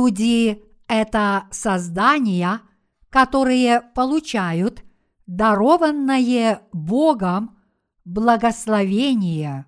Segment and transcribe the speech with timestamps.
[0.00, 2.62] Люди– это создания,
[3.10, 4.82] которые получают
[5.26, 7.58] дарованное Богом
[8.06, 9.66] благословение.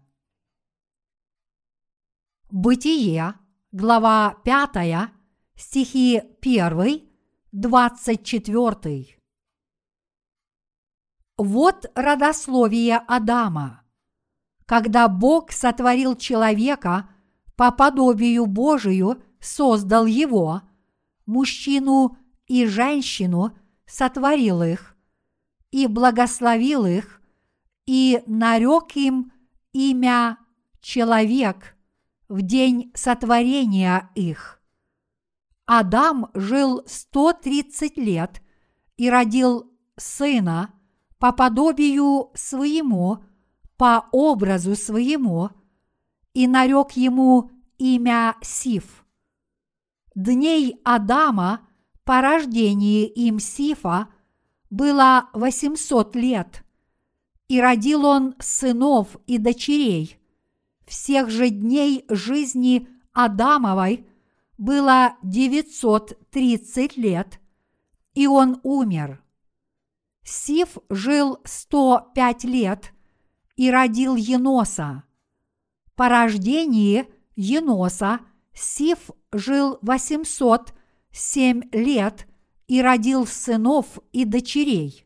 [2.50, 3.34] Бытие,
[3.72, 5.10] глава 5,
[5.54, 7.10] стихи 1,
[7.52, 9.18] 24.
[11.36, 13.82] Вот родословие Адама.
[14.64, 17.10] Когда Бог сотворил человека
[17.54, 20.62] по подобию Божию, создал его,
[21.26, 24.96] мужчину и женщину сотворил их,
[25.70, 27.20] и благословил их,
[27.84, 29.32] и нарек им
[29.72, 30.38] имя
[30.80, 31.76] человек
[32.28, 34.60] в день сотворения их.
[35.66, 38.42] Адам жил 130 лет
[38.96, 40.72] и родил сына
[41.18, 43.24] по подобию своему,
[43.76, 45.50] по образу своему,
[46.34, 49.01] и нарек ему имя Сиф.
[50.14, 51.66] Дней Адама
[52.04, 54.08] по рождении им Сифа
[54.68, 56.64] было 800 лет,
[57.48, 60.18] и родил он сынов и дочерей.
[60.86, 64.06] Всех же дней жизни Адамовой
[64.58, 67.40] было 930 лет,
[68.14, 69.22] и он умер.
[70.24, 72.92] Сиф жил 105 лет
[73.56, 75.04] и родил Еноса.
[75.94, 78.20] По рождении Еноса
[78.52, 82.26] Сиф жил 807 лет
[82.68, 85.04] и родил сынов и дочерей.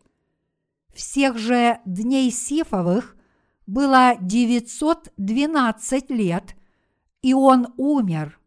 [0.94, 3.16] Всех же дней Сифовых
[3.66, 6.56] было 912 лет,
[7.22, 8.40] и он умер.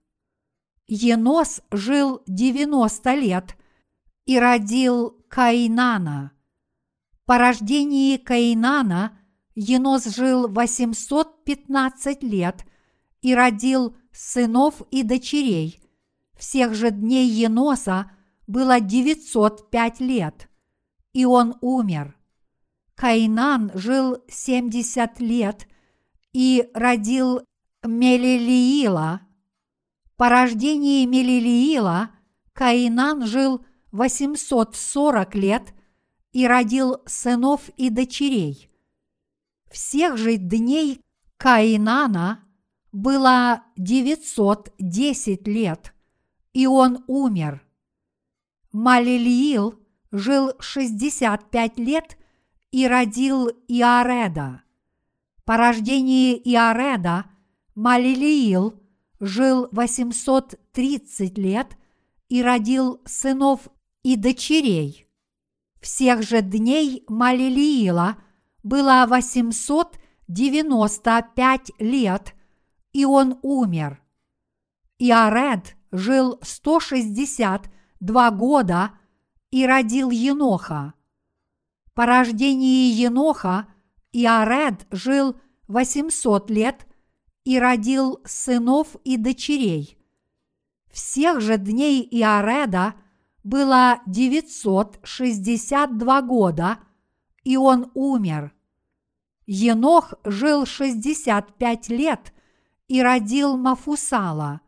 [0.87, 3.55] Енос жил 90 лет
[4.25, 6.31] и родил Каинана.
[7.25, 9.19] По рождении Каинана
[9.53, 12.65] Енос жил 815 лет
[13.21, 15.79] и родил сынов и дочерей.
[16.37, 18.11] Всех же дней Еноса
[18.47, 20.49] было 905 лет,
[21.13, 22.17] и он умер.
[22.95, 25.69] Каинан жил 70 лет
[26.33, 27.43] и родил
[27.81, 29.21] Мелилиила.
[30.17, 32.09] По рождении Мелилиила
[32.51, 35.73] Каинан жил 840 лет
[36.33, 38.69] и родил сынов и дочерей.
[39.71, 40.99] Всех же дней
[41.37, 42.48] Каинана
[42.91, 45.93] было 910 лет,
[46.53, 47.65] и он умер.
[48.71, 49.79] Малилиил
[50.11, 52.17] жил 65 лет
[52.71, 54.61] и родил Иареда.
[55.45, 57.25] По рождении Иареда
[57.75, 58.73] Малилиил
[59.19, 61.77] жил 830 лет
[62.27, 63.67] и родил сынов
[64.03, 65.05] и дочерей.
[65.81, 68.17] Всех же дней Малилиила
[68.63, 72.35] было 895 лет,
[72.93, 74.01] и он умер.
[74.97, 78.91] Иаред жил 162 года
[79.51, 80.93] и родил Еноха.
[81.93, 83.67] По рождении Еноха
[84.11, 86.85] Иаред жил 800 лет
[87.43, 89.99] и родил сынов и дочерей.
[90.91, 92.95] Всех же дней Иареда
[93.43, 96.79] было 962 года,
[97.43, 98.53] и он умер.
[99.45, 102.33] Енох жил 65 лет
[102.89, 104.59] и родил Мафусала.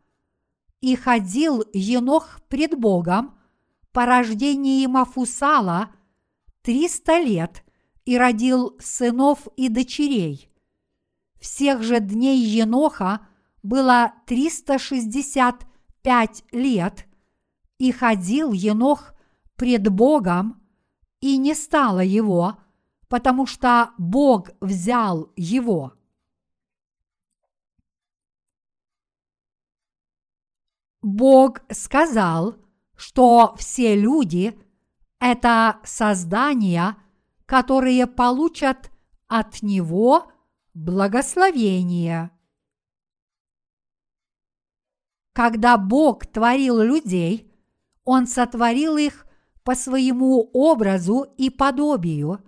[0.80, 3.38] И ходил Енох пред Богом
[3.92, 5.90] по рождении Мафусала–
[6.62, 7.64] триста лет
[8.04, 10.48] и родил сынов и дочерей.
[11.40, 13.26] Всех же дней Еноха
[13.62, 15.66] было триста шестьдесят
[16.02, 17.06] пять лет,
[17.78, 19.14] и ходил Енох
[19.56, 20.62] пред Богом,
[21.20, 22.58] и не стало его,
[23.08, 25.94] потому что Бог взял его.
[31.02, 32.56] Бог сказал,
[32.96, 34.56] что все люди–
[35.18, 36.96] это создания,
[37.44, 38.90] которые получат
[39.26, 40.30] от Него
[40.74, 42.30] благословение.
[45.32, 47.52] Когда Бог творил людей,
[48.04, 49.26] Он сотворил их
[49.64, 52.44] по своему образу и подобию,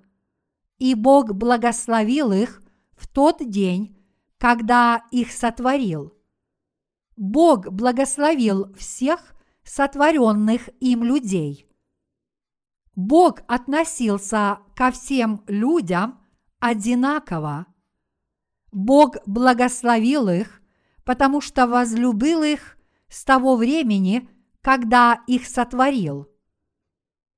[0.78, 2.62] и Бог благословил их
[2.96, 3.96] в тот день,
[4.38, 6.12] когда их сотворил.
[7.16, 11.68] Бог благословил всех сотворенных им людей.
[12.96, 16.20] Бог относился ко всем людям
[16.58, 17.66] одинаково.
[18.72, 20.60] Бог благословил их,
[21.04, 22.76] потому что возлюбил их
[23.08, 24.28] с того времени,
[24.60, 26.28] когда их сотворил.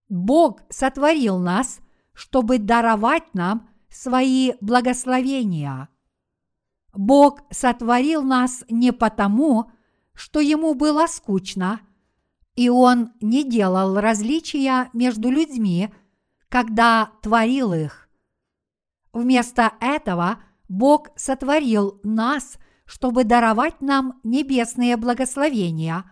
[0.08, 1.80] Бог сотворил нас,
[2.12, 5.88] чтобы даровать нам свои благословения.
[6.96, 9.70] Бог сотворил нас не потому,
[10.14, 11.80] что ему было скучно,
[12.54, 15.92] И он не делал различия между людьми,
[16.48, 18.08] когда творил их.
[19.12, 22.56] Вместо этого Бог сотворил нас,
[22.86, 26.10] чтобы даровать нам небесные благословения.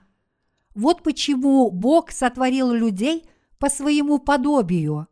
[0.75, 3.27] Вот почему Бог сотворил людей
[3.59, 5.09] по своему подобию.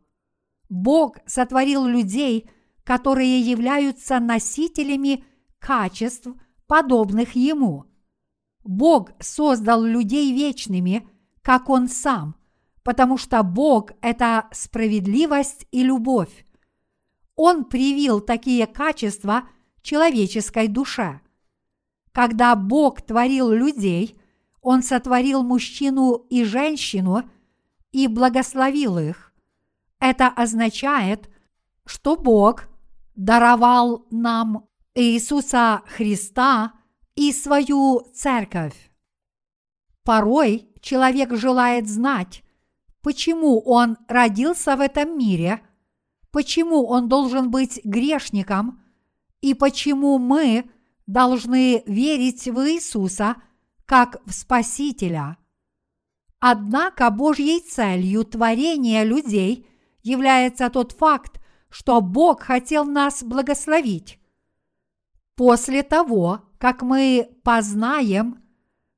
[0.69, 2.47] Бог сотворил людей,
[2.83, 5.25] которые являются носителями
[5.63, 6.27] качеств,
[6.67, 7.85] подобных Ему.
[8.63, 11.07] Бог создал людей вечными,
[11.41, 12.35] как Он сам,
[12.83, 16.45] потому что Бог– это справедливость и любовь.
[17.35, 19.43] Он привил такие качества
[19.81, 21.21] человеческой душе.
[22.11, 24.19] Когда Бог творил людей,
[24.61, 27.23] Он сотворил мужчину и женщину
[27.91, 29.33] и благословил их.
[29.99, 31.29] Это означает,
[31.85, 32.65] что Бог
[33.15, 36.73] даровал нам Иисуса Христа
[37.15, 38.91] и свою церковь.
[40.03, 42.43] Порой человек желает знать,
[43.01, 45.61] почему он родился в этом мире–
[46.33, 48.81] почему он должен быть грешником
[49.39, 50.69] и почему мы
[51.05, 53.35] должны верить в Иисуса
[53.85, 55.37] как в Спасителя.
[56.39, 59.67] Однако Божьей целью творения людей
[60.01, 64.19] является тот факт, что Бог хотел нас благословить.
[65.35, 68.43] После того, как мы познаем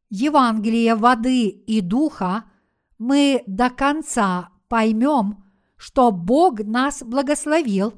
[0.10, 2.46] Евангелие воды и духа,
[2.98, 5.44] мы до конца поймем,
[5.78, 7.94] что Бог нас благословил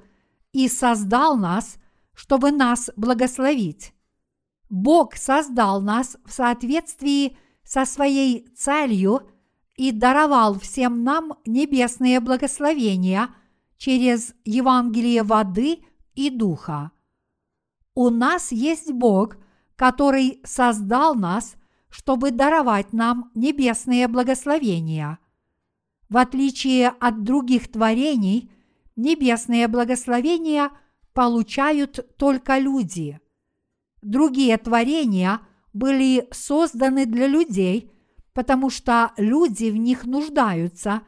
[0.52, 1.78] и создал нас,
[2.14, 3.94] чтобы нас благословить.
[4.70, 9.30] Бог создал нас в соответствии со своей целью
[9.76, 13.30] и даровал всем нам небесные благословения
[13.78, 15.80] через Евангелие воды
[16.16, 16.92] и духа.
[17.98, 19.38] У нас есть Бог,
[19.76, 21.56] который создал нас,
[21.90, 25.20] чтобы даровать нам небесные благословения–
[26.10, 28.50] в отличие от других творений,
[28.96, 30.72] небесные благословения
[31.14, 33.20] получают только люди.
[34.02, 35.42] Другие творения
[35.74, 37.92] были созданы для людей,
[38.34, 41.02] потому что люди в них нуждаются,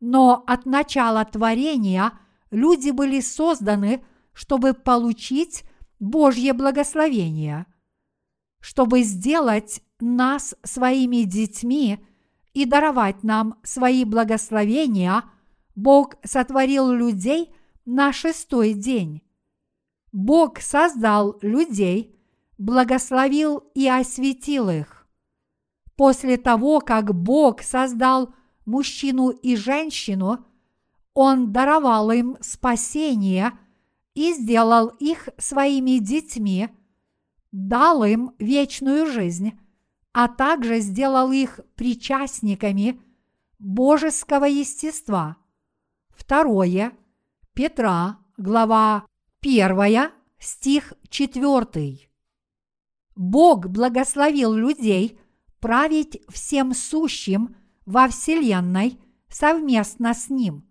[0.00, 2.12] но от начала творения
[2.50, 4.04] люди были созданы,
[4.34, 5.64] чтобы получить
[6.04, 7.66] Божье благословение.
[8.60, 11.98] Чтобы сделать нас своими детьми–
[12.54, 15.24] и даровать нам свои благословения,
[15.74, 17.52] Бог сотворил людей
[17.84, 19.22] на шестой день.
[20.12, 22.16] Бог создал людей,
[22.56, 25.06] благословил и осветил их.
[25.96, 28.32] После того, как Бог создал
[28.64, 30.46] мужчину и женщину,
[31.12, 33.52] Он даровал им спасение
[34.14, 36.68] и сделал их своими детьми,
[37.52, 39.58] дал им вечную жизнь
[40.14, 43.02] а также сделал их причастниками
[43.58, 45.36] божеского естества.
[46.10, 46.92] Второе.
[47.52, 49.06] Петра, глава
[49.42, 51.98] 1, стих 4.
[53.16, 55.18] Бог благословил людей
[55.58, 60.64] править всем сущим во Вселенной совместно с Ним.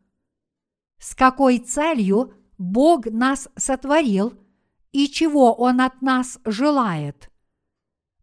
[1.00, 4.34] С какой целью Бог нас сотворил
[4.92, 7.30] и чего Он от нас желает–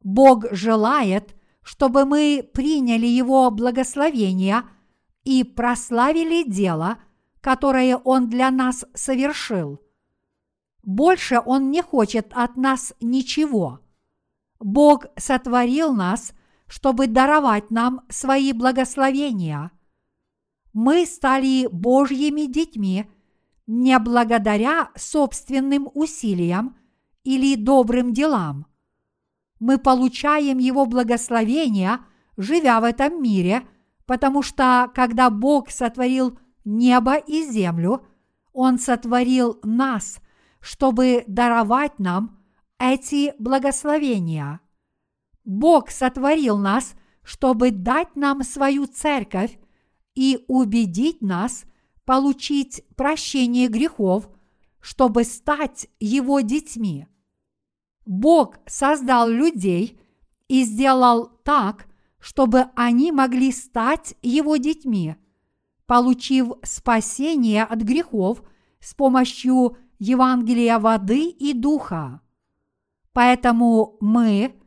[0.02, 4.64] Бог желает, чтобы мы приняли Его благословение
[5.24, 6.98] и прославили дело,
[7.40, 9.80] которое Он для нас совершил.
[10.82, 13.80] Больше Он не хочет от нас ничего.
[14.58, 16.32] Бог сотворил нас,
[16.66, 19.70] чтобы даровать нам свои благословения.
[20.72, 23.10] Мы стали Божьими детьми
[23.72, 26.76] не благодаря собственным усилиям
[27.24, 28.66] или добрым делам–
[29.60, 31.98] мы получаем Его благословение,
[32.36, 33.68] живя в этом мире,
[34.06, 38.06] потому что когда Бог сотворил небо и землю,
[38.52, 40.18] Он сотворил нас,
[40.60, 42.40] чтобы даровать нам
[42.78, 44.60] эти благословения.
[45.44, 49.58] Бог сотворил нас, чтобы дать нам свою церковь
[50.14, 51.64] и убедить нас
[52.10, 54.28] получить прощение грехов,
[54.80, 57.06] чтобы стать Его детьми.
[58.04, 60.00] Бог создал людей
[60.48, 61.86] и сделал так,
[62.18, 65.14] чтобы они могли стать Его детьми,
[65.86, 68.42] получив спасение от грехов
[68.80, 72.22] с помощью Евангелия воды и духа.
[73.12, 74.60] Поэтому мы,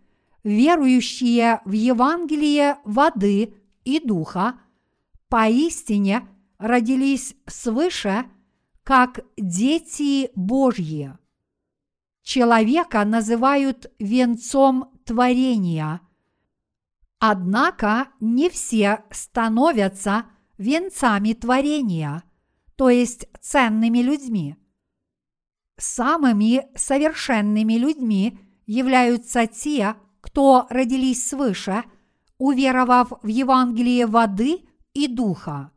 [0.45, 4.61] верующие в Евангелие воды и духа,
[5.27, 6.25] поистине
[6.63, 8.25] родились свыше,
[8.83, 11.15] как дети Божьи.
[12.23, 16.01] Человека называют венцом творения,
[17.25, 20.25] Однако не все становятся
[20.57, 22.23] венцами творения,
[22.75, 24.57] то есть ценными людьми.
[25.77, 31.85] Самыми совершенными людьми являются те, кто родились свыше,
[32.39, 35.71] уверовав в Евангелие воды и духа.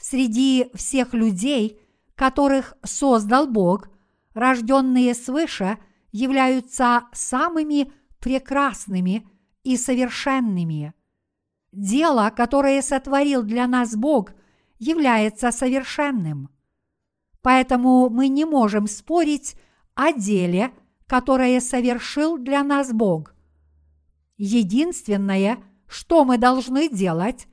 [0.00, 1.80] Среди всех людей,
[2.14, 3.88] которых создал Бог,
[4.32, 5.78] рожденные свыше
[6.12, 9.28] являются самыми прекрасными
[9.62, 10.94] и совершенными.
[11.72, 14.32] Дело, которое сотворил для нас Бог,
[14.78, 16.48] является совершенным.
[17.42, 19.56] Поэтому мы не можем спорить
[19.94, 20.72] о деле,
[21.06, 23.34] которое совершил для нас Бог.
[24.36, 27.46] Единственное, что мы должны делать,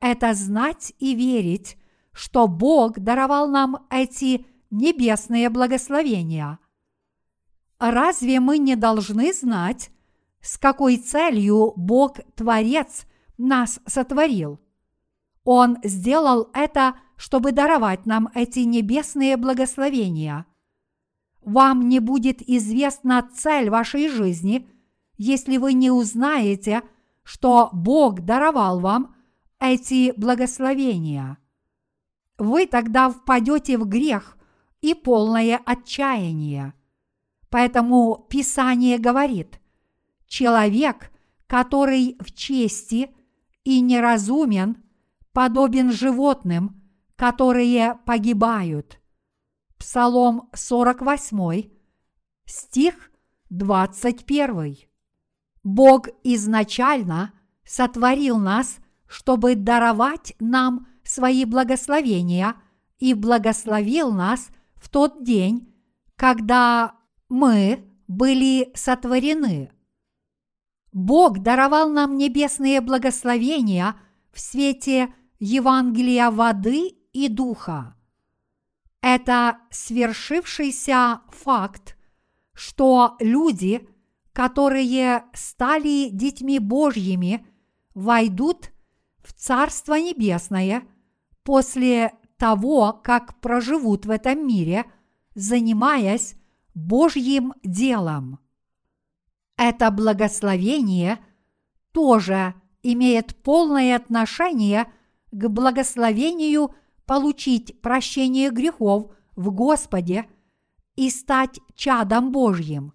[0.00, 1.76] это знать и верить,
[2.20, 6.58] что Бог даровал нам эти небесные благословения.
[7.78, 9.90] Разве мы не должны знать,
[10.42, 13.06] с какой целью Бог Творец
[13.38, 14.60] нас сотворил?
[15.44, 20.44] Он сделал это, чтобы даровать нам эти небесные благословения.
[21.40, 24.68] Вам не будет известна цель вашей жизни,
[25.16, 26.82] если вы не узнаете,
[27.22, 29.16] что Бог даровал вам
[29.58, 31.38] эти благословения.
[32.40, 34.38] Вы тогда впадете в грех
[34.80, 36.72] и полное отчаяние.
[37.50, 39.60] Поэтому Писание говорит,
[40.26, 41.12] человек,
[41.46, 43.10] который в чести
[43.64, 44.82] и неразумен,
[45.34, 46.80] подобен животным,
[47.14, 49.02] которые погибают.
[49.76, 51.70] Псалом 48,
[52.46, 53.10] стих
[53.50, 54.76] 21.
[55.62, 57.34] Бог изначально
[57.66, 62.54] сотворил нас, чтобы даровать нам свои благословения
[62.98, 65.74] и благословил нас в тот день,
[66.14, 66.94] когда
[67.28, 69.72] мы были сотворены.
[70.92, 73.96] Бог даровал нам небесные благословения
[74.32, 77.96] в свете Евангелия воды и духа.
[79.00, 81.96] Это свершившийся факт,
[82.52, 83.88] что люди,
[84.32, 87.46] которые стали детьми Божьими,
[87.94, 88.70] войдут
[89.22, 90.84] в Царство Небесное
[91.42, 94.84] после того, как проживут в этом мире,
[95.34, 96.34] занимаясь
[96.74, 98.38] Божьим делом.
[99.56, 101.18] Это благословение
[101.92, 104.90] тоже имеет полное отношение
[105.30, 110.26] к благословению получить прощение грехов в Господе
[110.96, 112.94] и стать чадом Божьим.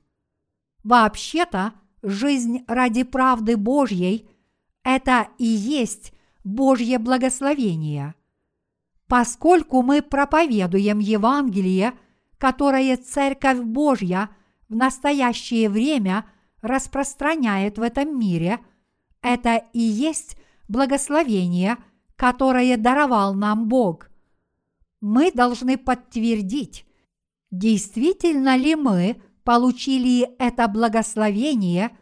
[0.84, 4.30] Вообще-то, жизнь ради правды Божьей–
[4.84, 8.16] это и есть Божье благословение.
[9.08, 11.94] Поскольку мы проповедуем Евангелие–
[12.38, 14.30] которое Церковь Божья
[14.70, 16.26] в настоящее время
[16.62, 18.60] распространяет в этом мире,
[19.22, 21.78] это и есть благословение,
[22.16, 24.10] которое даровал нам Бог.
[25.02, 26.86] Мы должны подтвердить,
[27.52, 31.96] действительно ли мы получили это благословение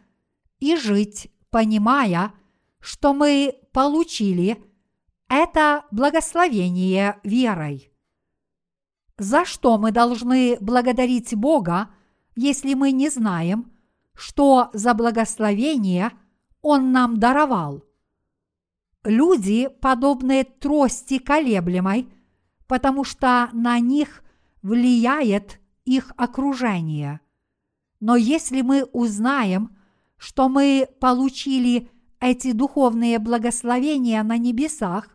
[0.58, 2.32] и жить, понимая,
[2.80, 4.62] что мы получили
[5.36, 7.90] это благословение верой.
[9.18, 11.90] За что мы должны благодарить Бога,
[12.34, 13.72] если мы не знаем,
[14.14, 16.10] что за благословение
[16.62, 17.84] Он нам даровал?
[19.04, 22.08] Люди подобны трости колеблемой,
[22.66, 24.22] потому что на них
[24.62, 27.20] влияет их окружение.
[28.00, 29.76] Но если мы узнаем,
[30.16, 35.13] что мы получили эти духовные благословения на небесах,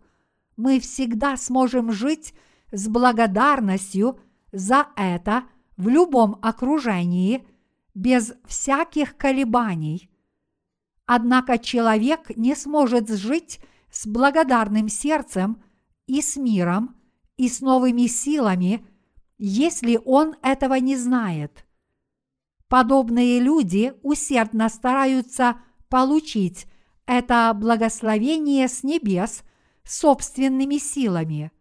[0.59, 2.33] мы всегда сможем жить
[2.73, 4.19] с благодарностью
[4.51, 5.45] за это
[5.77, 7.47] в любом окружении,
[7.95, 10.09] без всяких колебаний.
[11.05, 15.63] Однако человек не сможет жить с благодарным сердцем
[16.07, 16.95] и с миром
[17.37, 18.85] и с новыми силами,
[19.37, 21.65] если он этого не знает.
[22.67, 26.67] Подобные люди усердно стараются получить
[27.05, 29.43] это благословение с небес
[29.89, 31.51] собственными силами–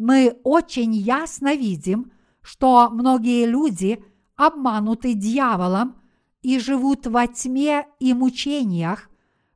[0.00, 4.02] мы очень ясно видим, что многие люди
[4.34, 6.00] обмануты дьяволом
[6.40, 9.10] и живут во тьме и мучениях,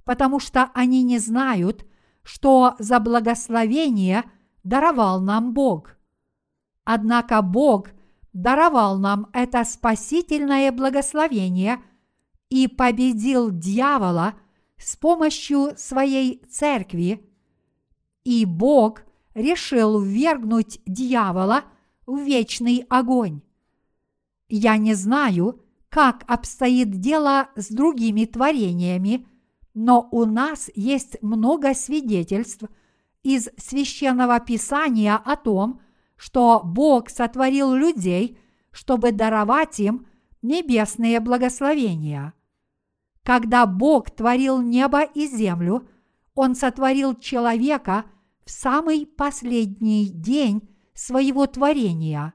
[0.05, 1.87] потому что они не знают,
[2.23, 4.25] что за благословение
[4.65, 5.97] даровал нам Бог.
[6.85, 7.89] Однако Бог
[8.35, 11.83] даровал нам это спасительное благословение
[12.51, 14.35] и победил дьявола
[14.77, 17.27] с помощью своей церкви,
[18.25, 19.03] и Бог–
[19.35, 21.65] решил ввергнуть дьявола
[22.07, 23.43] в вечный огонь.
[24.49, 29.27] Я не знаю, как обстоит дело с другими творениями,
[29.77, 32.63] Но у нас есть много свидетельств
[33.25, 35.81] из священного писания о том,
[36.15, 38.39] что Бог сотворил людей,
[38.71, 40.07] чтобы даровать им
[40.43, 42.35] небесные благословения.
[43.25, 45.89] Когда Бог творил небо и землю,
[46.37, 48.05] Он сотворил человека
[48.45, 52.35] в самый последний день своего творения.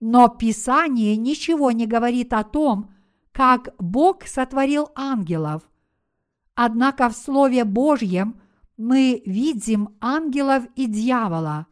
[0.00, 2.92] Но Писание ничего не говорит о том,
[3.30, 5.62] как Бог сотворил ангелов.
[6.54, 8.40] Однако в Слове Божьем
[8.76, 11.66] мы видим ангелов и дьявола.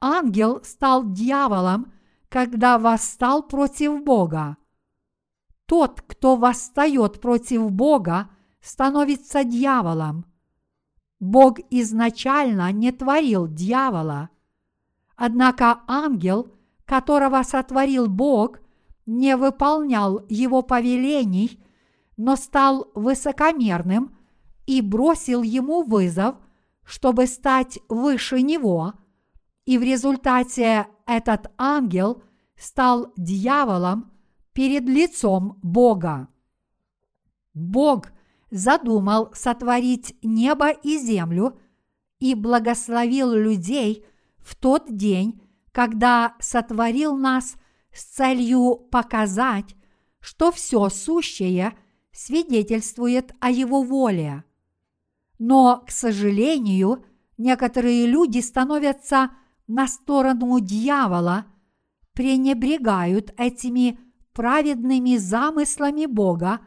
[0.00, 1.92] Ангел стал дьяволом,
[2.28, 4.56] когда восстал против Бога.
[5.66, 10.26] Тот, кто восстает против Бога, становится дьяволом.
[11.20, 14.30] Бог изначально не творил дьявола.
[15.16, 16.48] Однако ангел,
[16.84, 18.60] которого сотворил Бог,
[19.06, 21.62] не выполнял его повелений,
[22.16, 24.16] но стал высокомерным
[24.66, 26.36] и бросил ему вызов,
[26.84, 28.94] чтобы стать выше него,
[29.64, 32.22] и в результате этот ангел
[32.56, 34.12] стал дьяволом
[34.52, 36.28] перед лицом Бога.
[37.52, 38.08] Бог
[38.54, 41.58] задумал сотворить небо и землю
[42.20, 44.06] и благословил людей
[44.38, 45.42] в тот день,
[45.72, 47.56] когда сотворил нас
[47.92, 49.74] с целью показать,
[50.20, 51.76] что все сущее
[52.12, 54.44] свидетельствует о Его воле.
[55.40, 57.04] Но, к сожалению,
[57.36, 59.32] некоторые люди становятся
[59.66, 61.46] на сторону дьявола,
[62.12, 63.98] пренебрегают этими
[64.32, 66.60] праведными замыслами Бога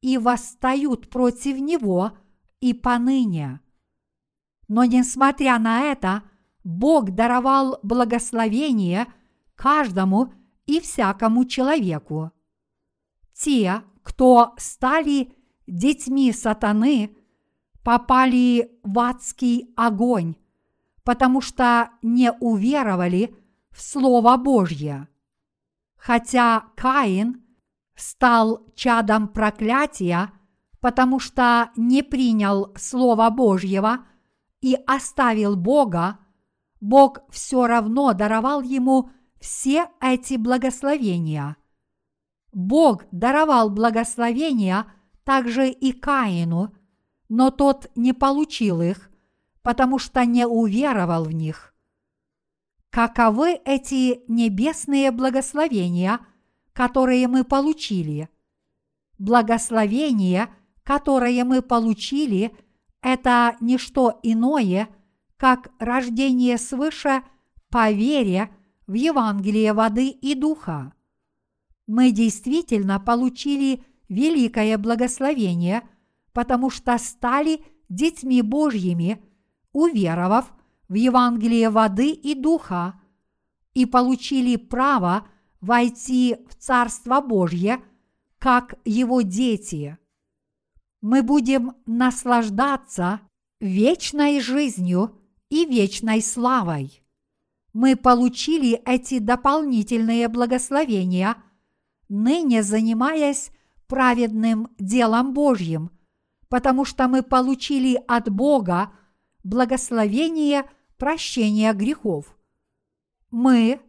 [0.00, 2.12] и восстают против Него
[2.60, 3.60] и поныне.
[4.68, 6.22] Но несмотря на это,
[6.64, 9.06] Бог даровал благословение
[9.54, 10.32] каждому
[10.66, 12.32] и всякому человеку.
[13.32, 15.32] Те, кто стали
[15.66, 17.16] детьми сатаны,
[17.82, 20.34] попали в адский огонь,
[21.04, 23.34] потому что не уверовали
[23.70, 25.08] в Слово Божье.
[25.96, 27.45] Хотя Каин
[27.96, 30.30] стал чадом проклятия,
[30.80, 34.06] потому что не принял Слова Божьего
[34.60, 36.18] и оставил Бога,
[36.80, 41.56] Бог все равно даровал ему все эти благословения.
[42.52, 44.86] Бог даровал благословения
[45.24, 46.74] также и Каину,
[47.28, 49.10] но тот не получил их,
[49.62, 51.74] потому что не уверовал в них.
[52.90, 56.20] Каковы эти небесные благословения,
[56.76, 58.28] которые мы получили?
[59.18, 60.50] Благословение,
[60.82, 62.54] которое мы получили,
[63.00, 64.90] это не что иное,
[65.38, 67.22] как рождение свыше
[67.70, 68.50] по вере
[68.86, 70.92] в Евангелие воды и духа.
[71.86, 75.82] Мы действительно получили великое благословение,
[76.34, 79.24] потому что стали детьми Божьими,
[79.72, 80.52] уверовав
[80.88, 83.00] в Евангелие воды и духа,
[83.72, 85.26] и получили право
[85.60, 87.82] войти в Царство Божье,
[88.38, 89.98] как его дети.
[91.00, 93.20] Мы будем наслаждаться
[93.60, 97.02] вечной жизнью и вечной славой.
[97.72, 101.36] Мы получили эти дополнительные благословения,
[102.08, 103.50] ныне занимаясь
[103.86, 105.90] праведным делом Божьим,
[106.48, 108.92] потому что мы получили от Бога
[109.44, 110.64] благословение
[110.96, 112.36] прощения грехов.
[113.30, 113.80] Мы,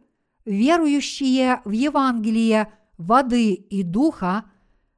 [0.47, 4.45] верующие в Евангелие воды и духа,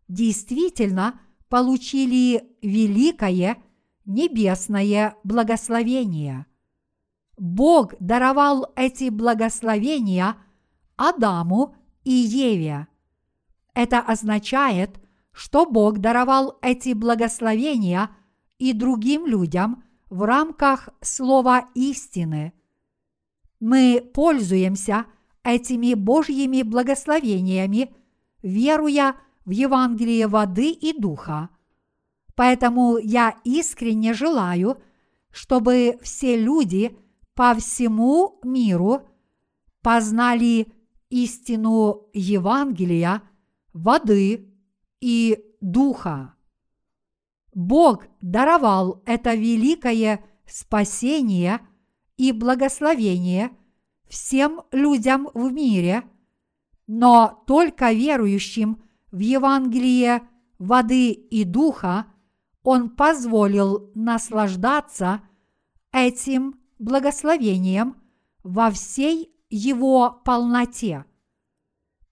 [0.07, 3.57] действительно получили великое
[4.05, 6.45] небесное благословение.
[7.37, 10.37] Бог даровал эти благословения
[10.97, 12.87] Адаму и Еве.
[13.73, 14.99] Это означает,
[15.31, 18.11] что Бог даровал эти благословения
[18.59, 22.53] и другим людям в рамках слова истины.
[23.59, 25.05] Мы пользуемся
[25.53, 27.93] этими Божьими благословениями,
[28.41, 31.49] веруя в Евангелие воды и духа.
[32.35, 34.81] Поэтому я искренне желаю,
[35.31, 36.97] чтобы все люди
[37.33, 39.07] по всему миру
[39.81, 40.71] познали
[41.09, 43.23] истину Евангелия,
[43.73, 44.53] воды
[45.01, 46.35] и духа.
[47.53, 51.61] Бог даровал это великое спасение
[52.17, 53.51] и благословение
[54.09, 56.03] всем людям в мире,
[56.87, 60.23] но только верующим в Евангелие
[60.57, 62.07] воды и духа
[62.63, 65.21] Он позволил наслаждаться
[65.91, 67.95] этим благословением
[68.43, 71.05] во всей его полноте.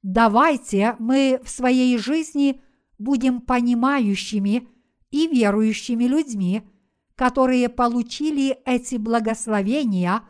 [0.01, 2.61] Давайте мы в своей жизни
[2.97, 4.67] будем понимающими
[5.11, 6.63] и верующими людьми,
[7.15, 10.23] которые получили эти благословения,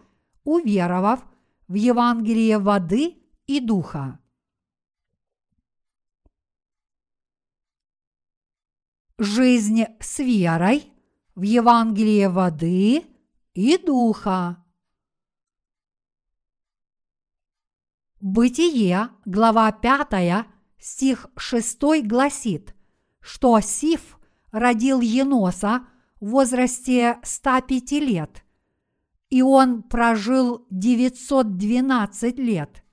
[0.43, 1.23] уверовав
[1.67, 4.19] в Евангелие воды и духа.
[9.17, 10.91] Жизнь с верой
[11.35, 13.03] в Евангелие воды
[13.53, 14.63] и духа.
[18.19, 20.47] Бытие, глава 5,
[20.79, 22.75] стих 6 гласит,
[23.19, 24.19] что Сиф
[24.51, 25.87] родил Еноса
[26.19, 28.43] в возрасте 105 лет,
[29.29, 32.83] и он прожил 912 лет.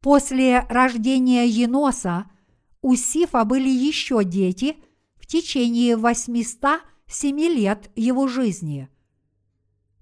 [0.00, 2.26] После рождения Еноса
[2.80, 4.76] у Сифа были еще дети
[5.16, 8.88] в течение 807 лет его жизни.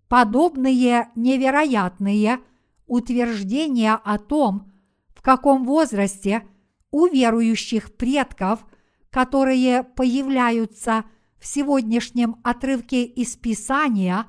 [0.09, 2.41] Подобные невероятные
[2.87, 4.73] утверждения о том,
[5.15, 6.47] в каком возрасте
[6.91, 8.67] у верующих предков,
[9.11, 11.05] которые появляются
[11.39, 14.27] в сегодняшнем отрывке из Писания,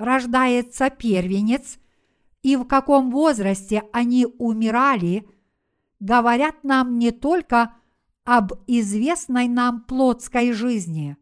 [0.00, 1.78] рождается первенец,
[2.42, 5.28] и в каком возрасте они умирали,
[6.00, 7.74] говорят нам не только
[8.24, 11.16] об известной нам плотской жизни.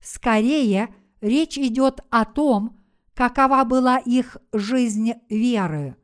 [0.00, 2.78] Скорее, речь идет о том,
[3.14, 5.96] какова была их жизнь веры.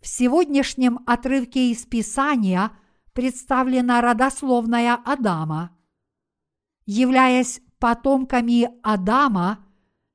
[0.00, 2.72] В сегодняшнем отрывке из Писания
[3.12, 5.76] представлена родословная Адама.
[6.86, 9.61] Являясь потомками Адама,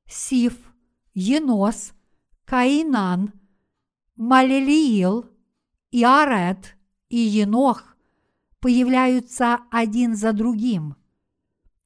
[0.08, 0.54] Сиф,
[1.12, 1.92] Енос,
[2.46, 3.32] Каинан,
[4.16, 5.26] Малелиил,
[5.90, 6.76] Иарет
[7.10, 7.96] и Енох
[8.60, 10.96] появляются один за другим.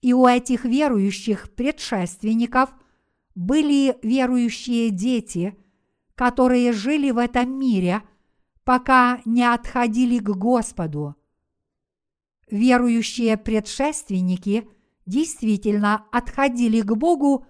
[0.00, 2.72] И у этих верующих предшественников
[3.35, 5.56] были верующие дети,
[6.14, 8.02] которые жили в этом мире,
[8.64, 11.16] пока не отходили к Господу.
[12.50, 14.68] Верующие предшественники
[15.06, 17.46] действительно отходили к Богу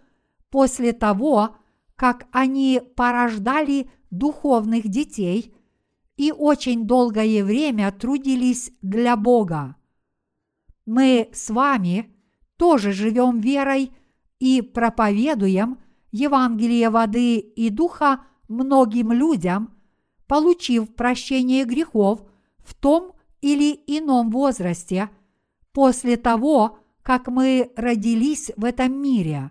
[0.53, 1.57] после того,
[1.97, 5.55] как они порождали духовных детей
[6.19, 9.77] и очень долгое время трудились для Бога.
[10.85, 12.15] Мы с вами
[12.59, 13.93] тоже живем верой
[14.41, 15.79] и проповедуем
[16.11, 19.73] Евангелие воды и духа многим людям,
[20.27, 25.09] получив прощение грехов в том или ином возрасте
[25.73, 29.51] после того, как мы родились в этом мире.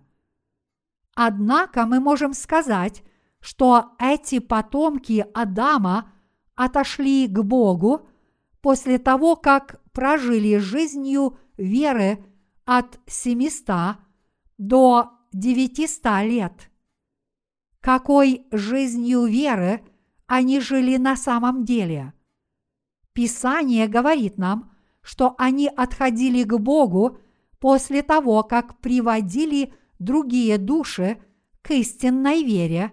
[1.16, 3.04] Однако мы можем сказать,
[3.40, 6.12] что эти потомки Адама
[6.56, 8.08] отошли к Богу
[8.62, 12.24] после того, как прожили жизнью веры
[12.66, 13.98] от 700
[14.58, 16.72] до 900 лет.
[17.82, 19.84] Какой жизнью веры
[20.28, 22.14] они жили на самом деле?
[23.14, 24.72] Писание говорит нам,
[25.02, 27.18] что они отходили к Богу
[27.60, 31.22] после того, как приводили другие души
[31.62, 32.92] к истинной вере,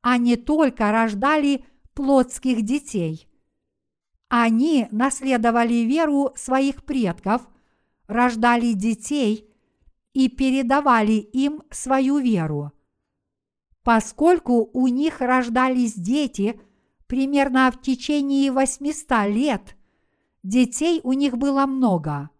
[0.00, 3.28] а не только рождали плотских детей.
[4.28, 7.48] Они наследовали веру своих предков,
[8.06, 9.50] рождали детей
[10.12, 12.72] и передавали им свою веру.
[13.82, 16.60] Поскольку у них рождались дети
[17.08, 19.76] примерно в течение 800 лет,
[20.42, 22.30] детей у них было много.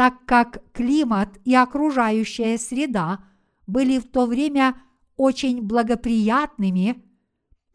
[0.00, 3.22] Так как климат и окружающая среда
[3.66, 4.80] были в то время
[5.18, 7.04] очень благоприятными,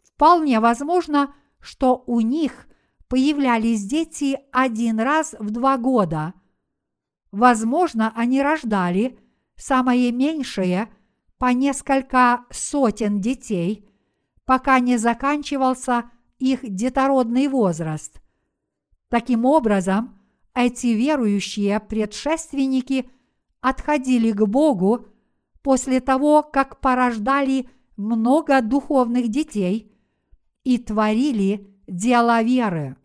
[0.03, 2.65] вполне возможно, что у них
[3.07, 6.33] появлялись дети один раз в два года–
[7.35, 9.19] Возможно, они рождали
[9.57, 10.88] самое меньшее
[11.38, 13.89] по несколько сотен детей,
[14.45, 16.09] пока не заканчивался
[16.39, 18.21] их детородный возраст.
[19.09, 20.14] Таким образом,
[20.56, 23.10] эти верующие предшественники
[23.62, 25.08] отходили к Богу
[25.62, 29.91] после того, как порождали много духовных детей
[30.63, 32.96] и творили дело веры.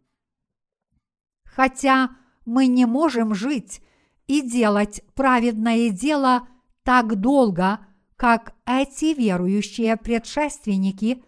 [1.45, 2.11] Хотя
[2.47, 3.83] мы не можем жить
[4.27, 6.49] и делать праведное дело
[6.85, 7.81] так долго,
[8.17, 11.25] как эти верующие предшественники,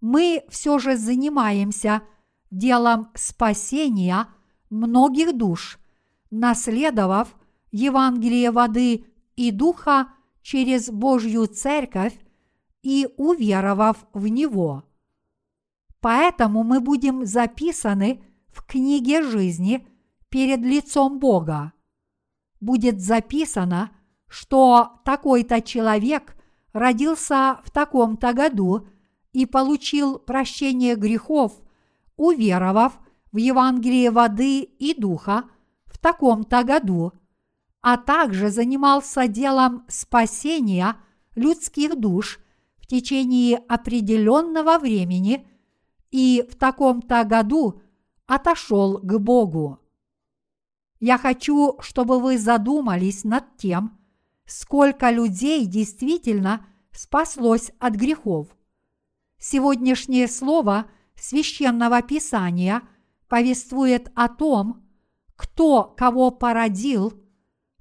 [0.00, 2.02] мы все же занимаемся
[2.50, 4.26] делом спасения
[4.70, 5.78] многих душ,
[6.30, 7.36] наследовав
[7.70, 10.08] Евангелие воды и духа
[10.42, 12.18] через Божью Церковь
[12.82, 14.84] и уверовав в Него.
[16.00, 19.86] Поэтому мы будем записаны в книге жизни
[20.28, 21.72] перед лицом Бога
[22.64, 23.90] будет записано,
[24.26, 26.34] что такой-то человек
[26.72, 28.88] родился в таком-то году
[29.32, 31.52] и получил прощение грехов,
[32.16, 32.98] уверовав
[33.34, 35.50] в Евангелие воды и духа
[35.86, 37.12] в таком-то году,
[37.80, 40.96] а также занимался делом спасения
[41.34, 42.38] людских душ
[42.76, 45.48] в течение определенного времени
[46.12, 47.82] и в таком-то году
[48.26, 49.80] отошел к Богу.
[51.00, 53.98] Я хочу, чтобы вы задумались над тем,
[54.46, 58.46] сколько людей действительно спаслось от грехов.
[59.40, 62.82] Сегодняшнее слово священного писания
[63.34, 64.84] повествует о том,
[65.34, 67.14] кто кого породил,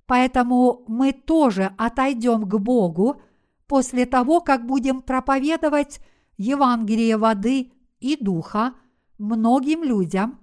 [0.08, 3.22] поэтому мы тоже отойдем к Богу
[3.68, 6.00] после того, как будем проповедовать
[6.38, 8.74] Евангелие воды и духа
[9.20, 10.39] многим людям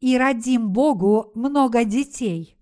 [0.00, 2.56] и родим Богу много детей.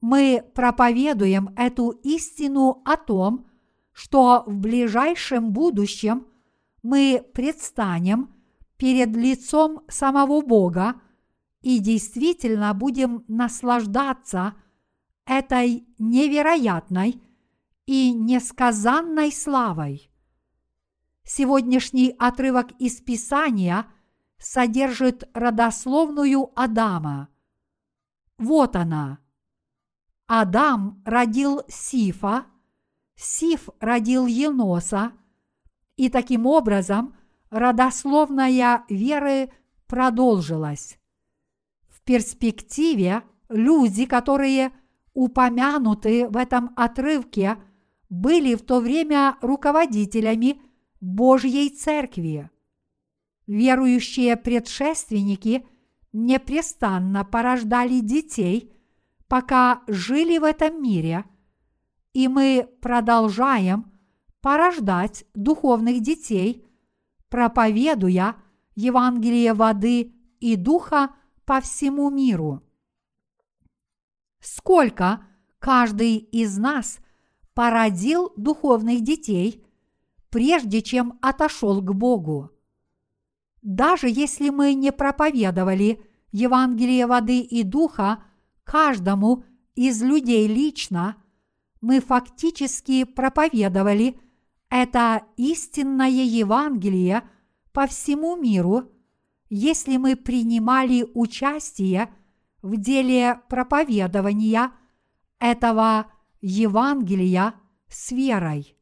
[0.00, 3.46] Мы проповедуем эту истину о том,
[3.92, 6.26] что в ближайшем будущем
[6.82, 8.31] мы предстанем
[8.82, 11.00] перед лицом самого Бога
[11.60, 14.56] и действительно будем наслаждаться
[15.24, 17.22] этой невероятной
[17.86, 20.10] и несказанной славой.
[21.22, 23.86] Сегодняшний отрывок из Писания
[24.38, 27.28] содержит родословную Адама.
[28.36, 29.20] Вот она.
[30.26, 32.46] Адам родил Сифа,
[33.14, 35.12] Сиф родил Еноса,
[35.94, 37.14] и таким образом
[37.52, 39.52] родословная веры
[39.86, 40.98] продолжилась.
[41.86, 44.72] В перспективе люди, которые
[45.12, 47.58] упомянуты в этом отрывке,
[48.08, 50.62] были в то время руководителями
[51.00, 52.50] Божьей Церкви.
[53.46, 55.66] Верующие предшественники
[56.12, 58.72] непрестанно порождали детей,
[59.28, 61.26] пока жили в этом мире,
[62.14, 63.92] и мы продолжаем
[64.40, 66.66] порождать духовных детей,
[67.32, 68.36] проповедуя
[68.74, 71.14] Евангелие воды и духа
[71.46, 72.62] по всему миру.
[74.40, 75.24] Сколько
[75.58, 76.98] каждый из нас
[77.54, 79.64] породил духовных детей,
[80.28, 82.50] прежде чем отошел к Богу.
[83.62, 88.22] Даже если мы не проповедовали Евангелие воды и духа
[88.62, 91.16] каждому из людей лично,
[91.80, 94.20] мы фактически проповедовали
[94.72, 97.28] это истинное Евангелие
[97.74, 98.90] по всему миру,
[99.50, 102.10] если мы принимали участие
[102.62, 104.72] в деле проповедования
[105.38, 107.52] этого Евангелия
[107.86, 108.74] с верой.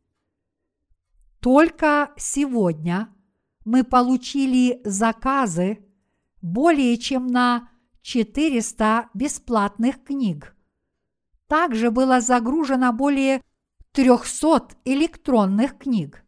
[1.40, 3.12] Только сегодня
[3.64, 5.84] мы получили заказы
[6.40, 7.68] более чем на
[8.02, 10.54] 400 бесплатных книг.
[11.48, 13.42] Также было загружено более
[13.92, 16.24] 300 электронных книг.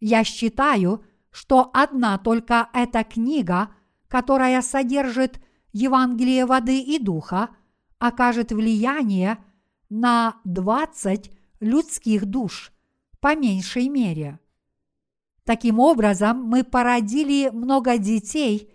[0.00, 3.74] Я считаю, что одна только эта книга,
[4.08, 5.40] которая содержит
[5.72, 7.50] Евангелие воды и духа,
[7.98, 9.38] окажет влияние
[9.88, 12.72] на 20 людских душ,
[13.20, 14.38] по меньшей мере.
[15.44, 18.72] Таким образом, мы породили много детей,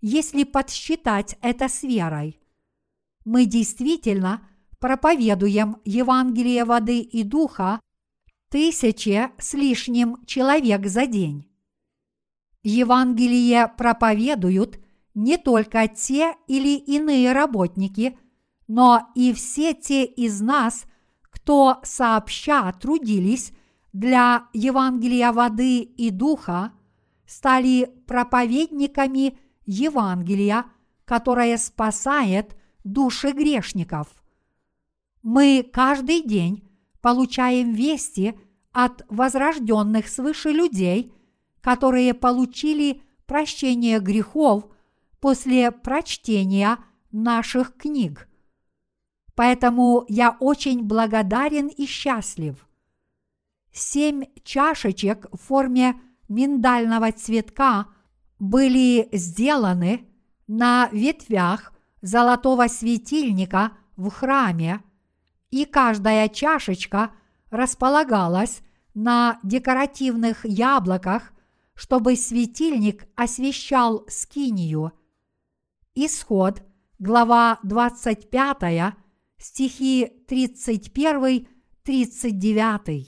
[0.00, 2.40] если подсчитать это с верой.
[3.24, 4.48] Мы действительно
[4.82, 7.80] проповедуем Евангелие воды и духа
[8.50, 11.48] тысяче с лишним человек за день.
[12.64, 14.80] Евангелие проповедуют
[15.14, 18.18] не только те или иные работники,
[18.66, 20.84] но и все те из нас,
[21.30, 23.52] кто сообща трудились
[23.92, 26.72] для Евангелия воды и духа,
[27.24, 30.64] стали проповедниками Евангелия,
[31.04, 34.08] которое спасает души грешников–
[35.22, 36.68] мы каждый день
[37.00, 38.38] получаем вести
[38.72, 41.12] от возрожденных свыше людей,
[41.60, 44.66] которые получили прощение грехов
[45.20, 46.78] после прочтения
[47.12, 48.28] наших книг.
[49.34, 52.66] Поэтому я очень благодарен и счастлив.
[53.72, 57.86] Семь чашечек в форме миндального цветка
[58.38, 60.06] были сделаны
[60.46, 64.82] на ветвях золотого светильника в храме–
[65.52, 67.12] и каждая чашечка
[67.50, 68.62] располагалась
[68.94, 71.32] на декоративных яблоках,
[71.74, 74.90] чтобы светильник освещал скинию.
[75.94, 76.62] Исход,
[76.98, 78.94] глава 25,
[79.36, 83.06] стихи 31-39.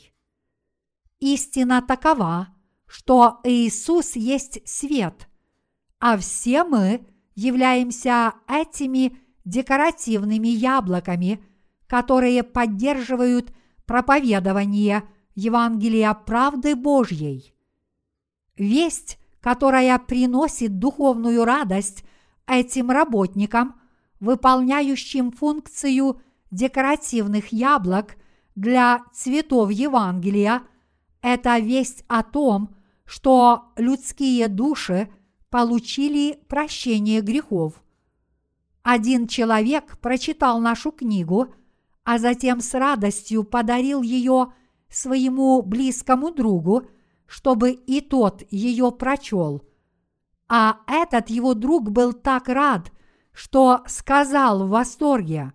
[1.21, 2.49] Истина такова,
[2.87, 5.31] что Иисус есть свет,
[5.99, 11.43] а все мы являемся этими декоративными яблоками–
[11.87, 13.53] которые поддерживают
[13.87, 15.03] проповедование
[15.35, 17.55] Евангелия правды Божьей.
[18.57, 22.05] Весть, которая приносит духовную радость
[22.47, 23.81] этим работникам,
[24.21, 26.21] выполняющим функцию
[26.51, 28.17] декоративных яблок
[28.55, 30.63] для цветов Евангелия–
[31.25, 35.09] это весть о том, что людские души
[35.49, 37.83] получили прощение грехов.
[38.83, 41.55] Один человек прочитал нашу книгу,
[42.05, 44.53] а затем с радостью подарил ее
[44.91, 46.87] своему близкому другу,
[47.27, 49.67] чтобы и тот ее прочел.
[50.49, 52.93] А этот его друг был так рад,
[53.33, 55.53] что сказал в восторге,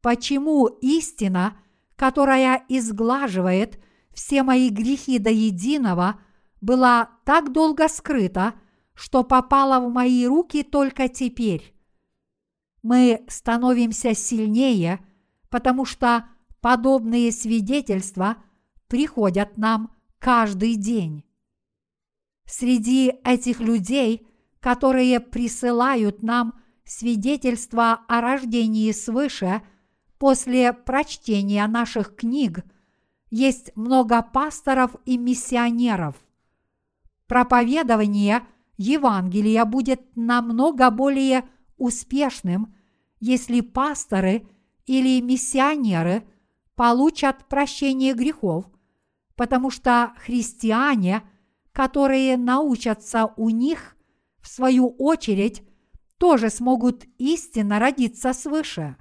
[0.00, 1.58] «Почему истина,
[1.94, 3.78] которая изглаживает
[4.12, 6.20] все мои грехи до единого,
[6.62, 8.54] была так долго скрыта,
[8.94, 11.74] что попала в мои руки только теперь?»
[12.82, 15.04] Мы становимся сильнее,
[15.50, 16.26] потому что
[16.60, 18.36] подобные свидетельства
[18.88, 21.24] приходят нам каждый день.
[22.46, 24.26] Среди этих людей,
[24.60, 29.62] которые присылают нам свидетельства о рождении свыше
[30.18, 32.64] после прочтения наших книг,
[33.30, 36.16] есть много пасторов и миссионеров.
[37.26, 38.42] Проповедование
[38.76, 42.74] Евангелия будет намного более успешным,
[43.20, 44.48] если пасторы
[44.86, 46.24] или миссионеры
[46.74, 48.64] получат прощение грехов,
[49.36, 51.22] потому что христиане,
[51.72, 53.96] которые научатся у них,
[54.40, 55.62] в свою очередь,
[56.18, 58.96] тоже смогут истинно родиться свыше.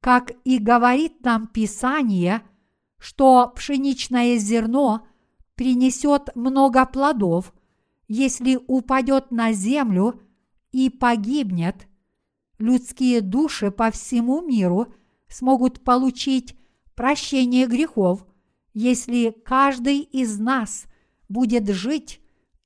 [0.00, 2.42] Как и говорит нам Писание,
[2.98, 5.06] что пшеничное зерно
[5.56, 7.52] принесет много плодов,
[8.08, 10.22] если упадет на землю
[10.72, 11.86] и погибнет,
[12.60, 14.92] людские души по всему миру
[15.28, 16.56] смогут получить
[16.94, 18.26] прощение грехов,
[18.74, 20.84] если каждый из нас
[21.28, 22.20] будет жить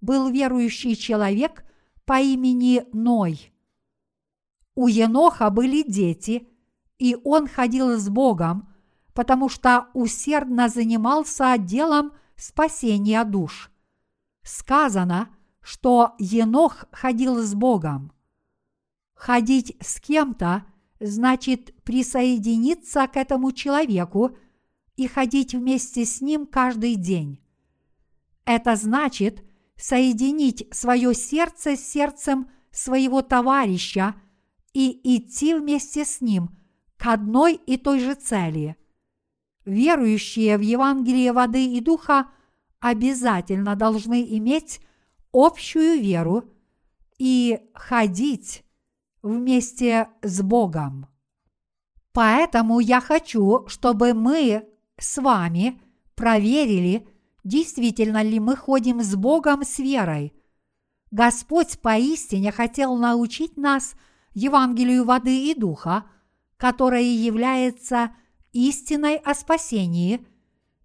[0.00, 1.64] был верующий человек
[2.04, 3.52] по имени Ной.
[4.74, 6.48] У Еноха были дети,
[6.98, 8.72] и он ходил с Богом,
[9.14, 13.70] потому что усердно занимался делом спасения душ.
[14.42, 15.28] Сказано,
[15.60, 18.12] что Енох ходил с Богом.
[19.14, 20.64] Ходить с кем-то
[21.00, 24.36] значит присоединиться к этому человеку
[24.96, 27.40] и ходить вместе с ним каждый день.
[28.44, 29.42] Это значит
[29.76, 34.14] соединить свое сердце с сердцем своего товарища
[34.74, 36.56] и идти вместе с ним
[36.96, 38.76] к одной и той же цели.
[39.64, 42.28] Верующие в Евангелие воды и духа
[42.78, 44.80] обязательно должны иметь
[45.32, 46.44] общую веру
[47.18, 48.64] и ходить
[49.22, 51.06] вместе с Богом.
[52.12, 54.66] Поэтому я хочу, чтобы мы
[54.98, 55.80] с вами
[56.14, 57.06] проверили,
[57.44, 60.34] действительно ли мы ходим с Богом с верой.
[61.10, 63.94] Господь поистине хотел научить нас
[64.32, 66.04] Евангелию воды и духа,
[66.56, 68.14] которое является
[68.52, 70.26] истиной о спасении,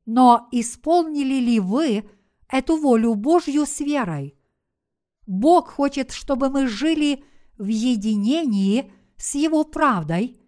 [0.06, 2.10] но исполнили ли вы
[2.50, 4.36] эту волю Божью с верой?
[5.28, 7.24] Бог хочет, чтобы мы жили
[7.58, 10.40] в единении с Его правдой,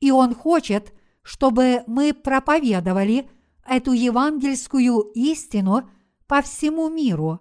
[0.00, 0.92] и Он хочет,
[1.22, 3.28] чтобы мы проповедовали
[3.66, 5.88] эту евангельскую истину
[6.26, 7.40] по всему миру.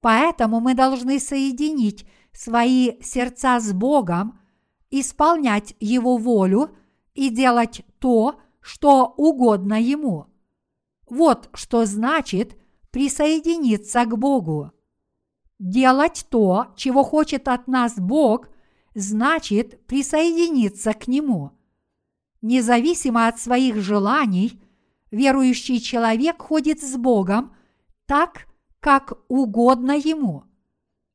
[0.00, 4.38] Поэтому мы должны соединить свои сердца с Богом,
[4.90, 6.70] исполнять Его волю
[7.14, 10.26] и делать то, что угодно Ему.
[11.08, 12.56] Вот что значит
[12.90, 14.72] присоединиться к Богу.
[15.58, 18.48] Делать то, чего хочет от нас Бог,
[18.94, 21.52] значит присоединиться к Нему.
[22.42, 24.60] Независимо от своих желаний,
[25.10, 27.54] верующий человек ходит с Богом
[28.06, 28.46] так,
[28.80, 30.44] как угодно ему.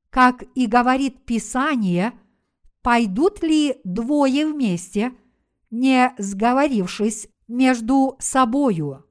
[0.10, 2.14] Как и говорит Писание,
[2.82, 5.14] пойдут ли двое вместе,
[5.70, 9.06] не сговорившись между собою?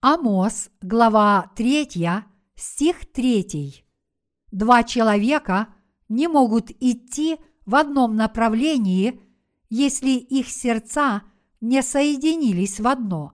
[0.00, 1.88] Амос, глава 3,
[2.56, 3.83] стих 3.
[4.54, 5.74] Два человека
[6.08, 9.20] не могут идти в одном направлении,
[9.68, 11.22] если их сердца
[11.60, 13.32] не соединились в одно.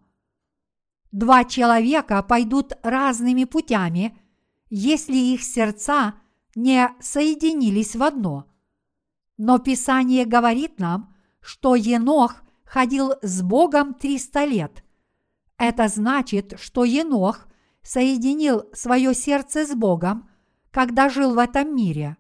[1.13, 4.17] Два человека пойдут разными путями,
[4.71, 6.15] если их сердца
[6.55, 8.47] не соединились в одно.
[9.37, 14.85] Но Писание говорит нам, что Енох ходил с Богом 300 лет.
[15.59, 17.47] Это значит, что Енох
[17.83, 20.30] соединил свое сердце с Богом,
[20.71, 22.17] когда жил в этом мире.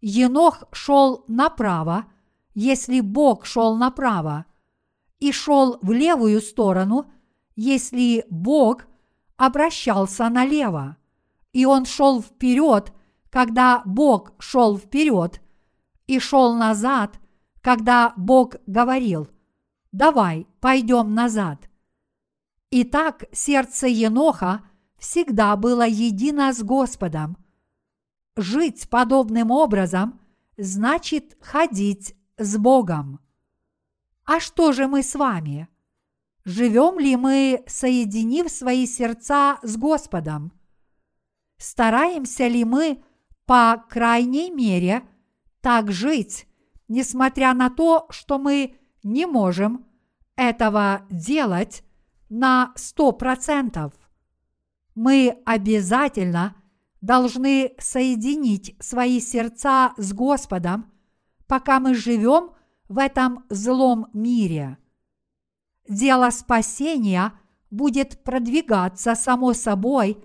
[0.00, 2.06] Енох шел направо,
[2.54, 4.46] если Бог шел направо,
[5.18, 7.10] и шел в левую сторону,
[7.54, 8.86] если Бог
[9.36, 10.96] обращался налево,
[11.52, 12.92] и он шел вперед,
[13.30, 15.40] когда Бог шел вперед,
[16.06, 17.18] и шел назад,
[17.62, 19.28] когда Бог говорил,
[19.92, 21.68] давай пойдем назад.
[22.70, 24.62] Итак, сердце Еноха
[24.98, 27.36] всегда было едино с Господом.
[28.36, 30.20] Жить подобным образом
[30.58, 33.20] значит ходить с Богом.
[34.26, 35.68] А что же мы с вами?
[36.44, 40.52] Живем ли мы, соединив свои сердца с Господом?
[41.56, 43.02] Стараемся ли мы,
[43.46, 45.02] по крайней мере,
[45.62, 46.46] так жить,
[46.88, 49.86] несмотря на то, что мы не можем
[50.36, 51.82] этого делать
[52.28, 53.94] на сто процентов?
[54.94, 56.54] Мы обязательно
[57.06, 60.92] должны соединить свои сердца с Господом,
[61.46, 62.50] пока мы живем
[62.88, 64.78] в этом злом мире–
[65.88, 67.32] дело спасения
[67.70, 70.18] будет продвигаться само собой,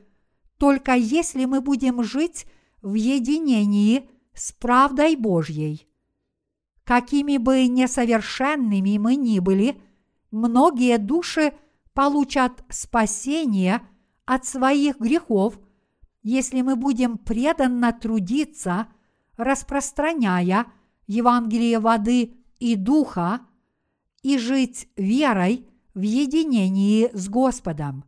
[0.57, 2.45] только если мы будем жить
[2.82, 5.88] в единении с правдой Божьей.
[6.84, 9.82] Какими бы несовершенными мы ни были,
[10.32, 11.53] многие души
[11.93, 13.82] получат спасение
[14.25, 15.59] от своих грехов,
[16.24, 18.88] если мы будем преданно трудиться,
[19.38, 20.67] распространяя
[21.07, 23.41] Евангелие воды и духа,
[24.22, 28.05] и жить верой в единении с Господом.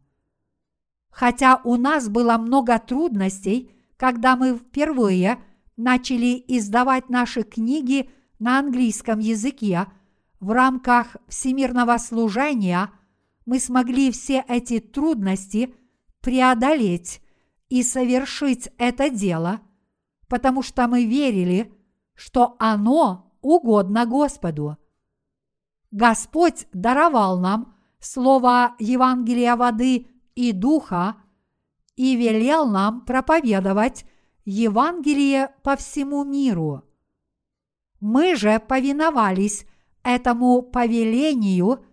[1.10, 5.40] Хотя у нас было много трудностей, когда мы впервые
[5.76, 8.10] начали издавать наши книги
[8.40, 9.88] на английском языке
[10.40, 12.92] в рамках всемирного служения,
[13.46, 15.74] мы смогли все эти трудности
[16.22, 17.23] преодолеть
[17.74, 19.60] и совершить это дело,
[20.28, 21.74] потому что мы верили,
[22.14, 24.78] что оно угодно Господу.
[25.90, 30.06] Господь даровал нам слово Евангелия воды
[30.36, 31.16] и духа
[31.96, 34.06] и велел нам проповедовать
[34.46, 36.84] Евангелие по всему миру.
[38.00, 39.66] Мы же повиновались
[40.04, 41.84] этому повелению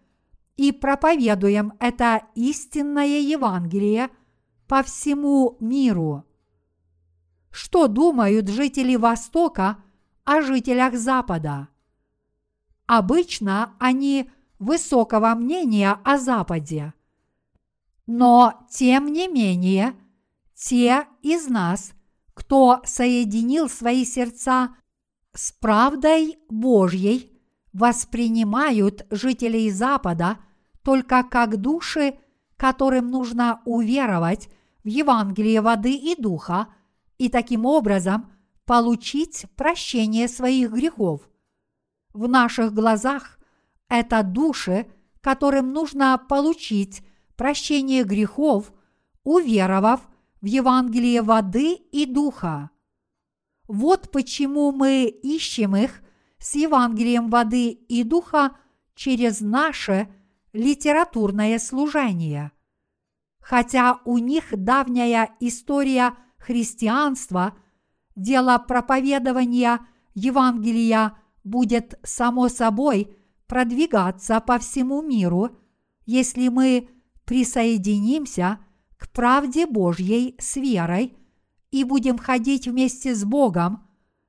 [0.59, 4.11] и проповедуем это истинное Евангелие
[4.71, 6.25] по всему миру.
[7.51, 9.79] Что думают жители Востока
[10.23, 11.67] о жителях Запада?
[12.87, 16.95] Обычно они высокого мнения о Западе.
[18.07, 19.97] Но, тем не менее,
[20.55, 21.91] те из нас,
[22.33, 24.77] кто соединил свои сердца
[25.35, 27.43] с правдой Божьей,
[27.73, 30.39] воспринимают жителей Запада
[30.85, 32.21] только как души,
[32.57, 34.49] которым нужно уверовать
[34.85, 36.69] в Евангелие воды и духа
[37.19, 38.31] и таким образом
[38.65, 41.31] получить прощение своих грехов
[42.13, 43.39] в наших глазах
[43.89, 44.87] это души,
[45.21, 47.03] которым нужно получить
[47.37, 48.73] прощение грехов,
[49.25, 50.01] уверовав
[50.41, 52.71] в Евангелие воды и духа.
[53.69, 56.03] Вот почему мы ищем их
[56.39, 58.57] с Евангелием воды и духа
[58.95, 60.09] через наше
[60.53, 62.53] литературное служение.
[63.41, 67.57] Хотя у них давняя история христианства,
[68.15, 69.81] дело проповедования
[70.15, 73.17] Евангелия будет само собой
[73.47, 75.57] продвигаться по всему миру,
[76.07, 76.89] если мы
[77.25, 78.59] присоединимся
[78.97, 81.17] к правде Божьей с верой
[81.71, 83.87] и будем ходить вместе с Богом,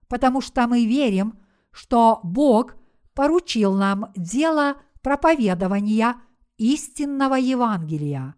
[0.07, 1.39] потому что мы верим,
[1.71, 2.75] что Бог
[3.13, 6.15] поручил нам дело проповедования
[6.57, 8.35] истинного Евангелия.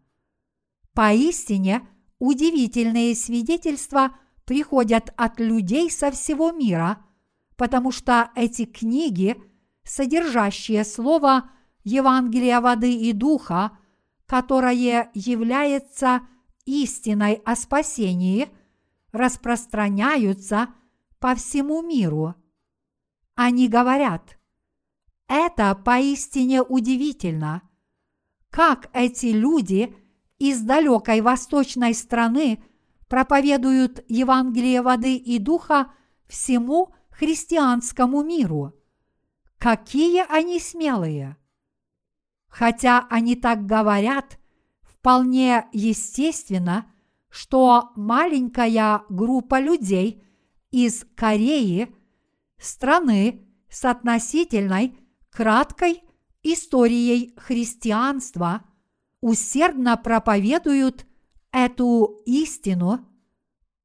[0.93, 1.87] Поистине
[2.19, 4.15] удивительные свидетельства
[4.45, 7.03] приходят от людей со всего мира,
[7.55, 9.41] потому что эти книги,
[9.83, 11.49] содержащие слово
[11.83, 13.77] Евангелия воды и духа,
[14.25, 16.21] которое является
[16.65, 18.49] истиной о спасении,
[19.11, 20.69] распространяются
[21.19, 22.35] по всему миру.
[23.35, 24.37] Они говорят,
[25.27, 27.63] это поистине удивительно,
[28.49, 29.95] как эти люди
[30.43, 32.61] из далекой восточной страны
[33.07, 35.93] проповедуют Евангелие воды и духа
[36.27, 38.73] всему христианскому миру.
[39.57, 41.37] Какие они смелые!
[42.49, 44.37] Хотя они так говорят,
[44.81, 46.91] вполне естественно,
[47.29, 50.21] что маленькая группа людей
[50.71, 51.95] из Кореи,
[52.59, 54.97] страны с относительной
[55.31, 56.03] краткой
[56.43, 58.65] историей христианства,
[59.23, 61.05] усердно проповедуют
[61.53, 62.99] эту истину,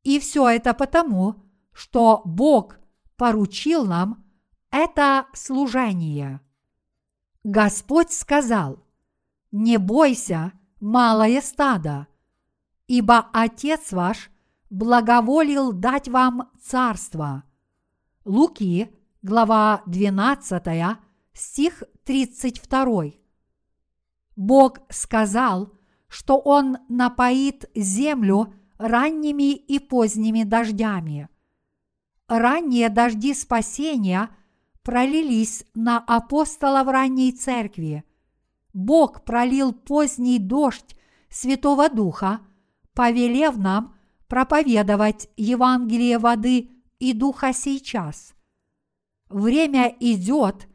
[0.03, 1.37] и все это потому,
[1.73, 2.81] что Бог
[3.17, 4.25] поручил нам
[4.73, 6.41] это служение.
[7.45, 8.85] Господь сказал,
[9.53, 12.09] «Не бойся, малое стадо,
[12.89, 14.33] ибо Отец ваш
[14.71, 17.45] благоволил дать вам царство».
[18.25, 20.99] Луки, глава 12,
[21.33, 23.28] стих 32.
[24.39, 25.73] Бог сказал,
[26.07, 31.29] что Он напоит землю ранними и поздними дождями.
[32.29, 34.31] Ранние дожди спасения
[34.85, 38.05] пролились на апостолов ранней церкви.
[38.73, 40.97] Бог пролил поздний дождь
[41.29, 42.39] Святого Духа,
[42.95, 43.97] повелев нам
[44.29, 46.71] проповедовать Евангелие воды
[47.01, 48.35] и Духа сейчас.
[49.29, 50.69] Время идет,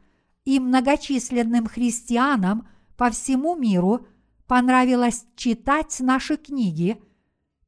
[0.44, 4.06] и многочисленным христианам по всему миру
[4.46, 7.02] понравилось читать наши книги,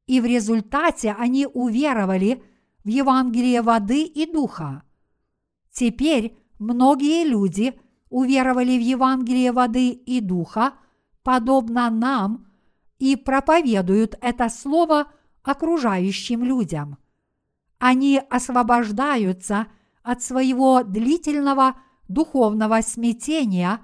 [0.07, 2.43] и в результате они уверовали
[2.85, 4.83] в Евангелие воды и Духа.
[5.73, 10.73] Теперь многие люди уверовали в Евангелие воды и духа,
[11.23, 12.47] подобно нам,
[12.99, 15.13] и проповедуют это слово
[15.43, 16.97] окружающим людям.
[17.79, 19.67] Они освобождаются
[20.03, 21.77] от своего длительного
[22.09, 23.81] духовного смятения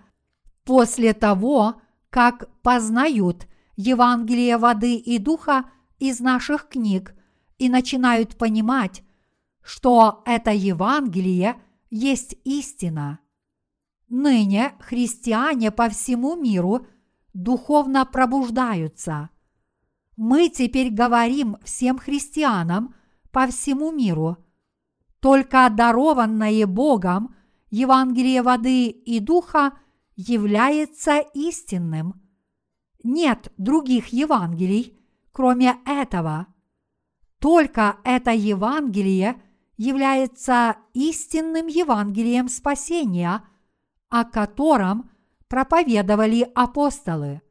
[0.65, 3.47] после того, как познают
[3.77, 7.15] Евангелие воды и духа из наших книг
[7.59, 9.03] и начинают понимать,
[9.63, 11.57] что это Евангелие–
[11.93, 13.21] есть истина.
[14.09, 16.87] Ныне христиане по всему миру
[17.35, 19.29] духовно пробуждаются.
[20.17, 22.95] Мы теперь говорим всем христианам
[23.31, 24.39] по всему миру,
[25.21, 27.35] только дарованное Богом
[27.71, 29.79] Евангелие воды и духа
[30.17, 32.21] является истинным.
[33.03, 34.99] Нет других Евангелий,
[35.33, 36.47] кроме этого.
[37.39, 39.41] Только это Евангелие–
[39.77, 43.43] является истинным Евангелием спасения,
[44.09, 45.11] о котором
[45.49, 47.43] проповедовали апостолы.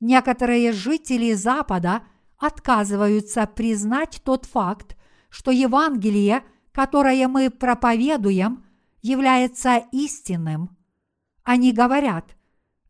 [0.00, 2.02] Некоторые жители Запада
[2.38, 4.96] отказываются признать тот факт,
[5.28, 8.64] что Евангелие, которое мы проповедуем,
[9.02, 10.75] является истинным.
[11.46, 12.36] Они говорят,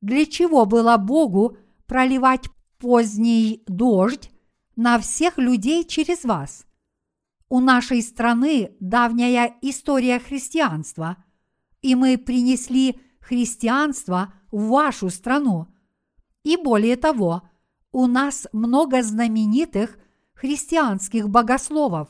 [0.01, 2.49] для чего было Богу проливать
[2.79, 4.31] поздний дождь
[4.77, 6.65] на всех людей через вас?
[7.51, 11.23] У нашей страны давняя история христианства,
[11.83, 15.67] и мы принесли христианство в вашу страну.
[16.43, 17.43] И более того,
[17.93, 19.99] у нас много знаменитых
[20.33, 22.09] христианских богословов.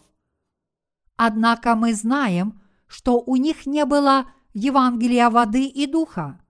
[1.17, 4.27] Однако мы знаем, что у них не было
[4.59, 6.41] Евангелия воды и духа.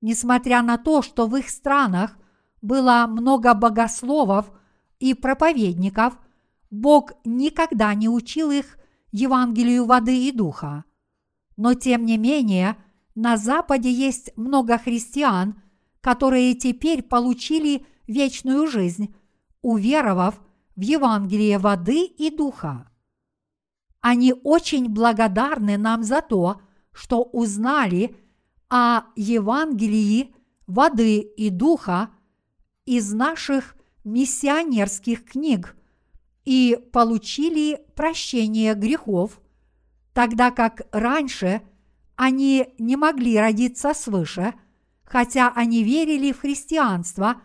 [0.00, 2.16] Несмотря на то, что в их странах
[2.62, 4.50] было много богословов
[4.98, 6.18] и проповедников–
[6.70, 8.78] Бог никогда не учил их
[9.10, 10.84] Евангелию воды и духа.
[11.56, 12.76] Но тем не менее,
[13.14, 15.60] на Западе есть много христиан,
[16.00, 19.14] которые теперь получили вечную жизнь,
[19.62, 20.40] уверовав
[20.76, 22.90] в Евангелие воды и духа.
[24.00, 26.60] Они очень благодарны нам за то,
[26.98, 28.16] что узнали
[28.68, 30.34] о Евангелии
[30.66, 32.10] воды и духа
[32.84, 35.74] из наших миссионерских книг–
[36.48, 39.38] и получили прощение грехов,
[40.14, 41.60] тогда как раньше
[42.16, 44.54] они не могли родиться свыше,
[45.04, 47.42] хотя они верили в христианство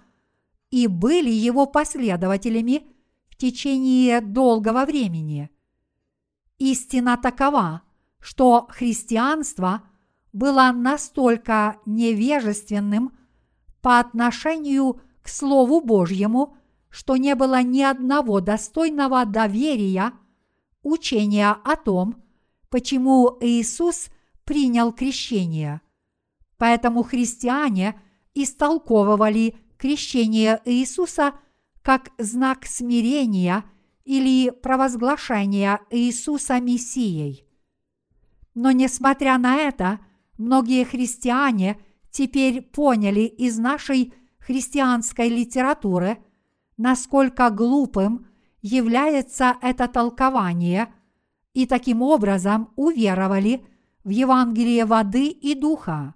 [0.71, 2.87] и были его последователями
[3.27, 5.49] в течение долгого времени.
[6.57, 7.81] Истина такова,
[8.23, 9.83] что христианство
[10.31, 13.11] было настолько невежественным
[13.81, 16.55] по отношению к Слову Божьему,
[16.89, 20.13] что не было ни одного достойного доверия
[20.83, 22.15] учения о том,
[22.69, 24.07] почему Иисус
[24.45, 25.81] принял крещение.
[26.57, 27.99] Поэтому христиане
[28.33, 31.33] истолковывали крещение Иисуса
[31.81, 33.65] как знак смирения
[34.05, 37.42] или провозглашения Иисуса Мессией.
[38.55, 39.99] Но несмотря на это,
[40.37, 41.79] многие христиане
[42.11, 46.17] теперь поняли из нашей христианской литературы,
[46.77, 48.27] насколько глупым
[48.61, 50.93] является это толкование,
[51.53, 53.65] и таким образом уверовали
[54.03, 56.15] в Евангелие воды и духа.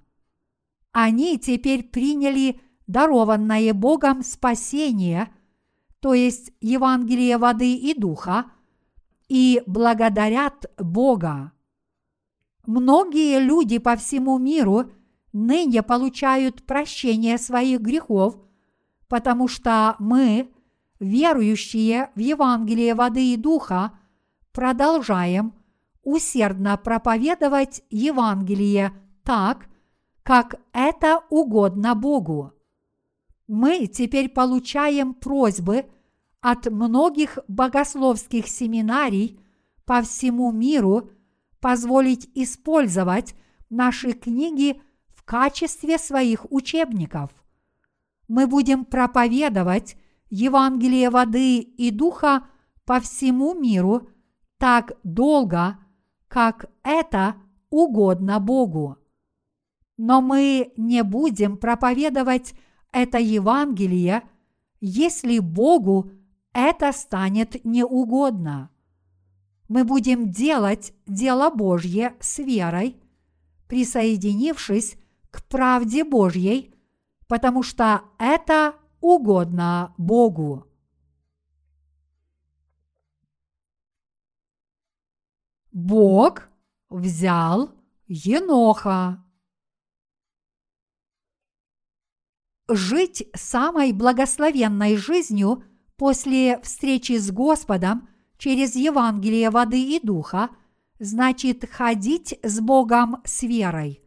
[0.92, 5.32] Они теперь приняли дарованное Богом спасение,
[6.00, 8.46] то есть Евангелие воды и духа,
[9.28, 11.52] и благодарят Бога.
[12.68, 14.92] Многие люди по всему миру
[15.32, 18.38] ныне получают прощение своих грехов,
[19.08, 20.52] потому что мы,
[21.00, 23.98] верующие в Евангелие воды и духа,
[24.52, 25.54] продолжаем
[26.04, 28.92] усердно проповедовать Евангелие
[29.24, 29.70] так,
[30.22, 32.52] как это угодно Богу.
[33.48, 35.86] Мы теперь получаем просьбы
[36.42, 39.40] от многих богословских семинарий
[39.86, 41.12] по всему миру
[41.60, 43.36] позволить использовать
[43.70, 47.32] наши книги в качестве своих учебников.
[48.28, 49.98] Мы будем проповедовать
[50.30, 52.48] Евангелие воды и духа
[52.86, 54.10] по всему миру
[54.58, 55.78] так долго,
[56.28, 57.36] как это
[57.70, 58.98] угодно Богу.
[59.98, 62.54] Но мы не будем проповедовать
[62.92, 64.24] это Евангелие,
[64.80, 66.12] если Богу
[66.54, 68.70] это станет неугодно.
[69.68, 72.96] Мы будем делать дело Божье с верой,
[73.68, 74.96] присоединившись
[75.30, 76.74] к правде Божьей,
[77.28, 80.66] потому что это угодно Богу.
[85.72, 86.50] Бог
[86.90, 87.72] взял
[88.08, 89.24] Еноха.
[92.70, 95.64] Жить самой благословенной жизнью
[95.96, 100.50] после встречи с Господом через Евангелие воды и духа
[101.00, 104.02] значит ходить с Богом с верой.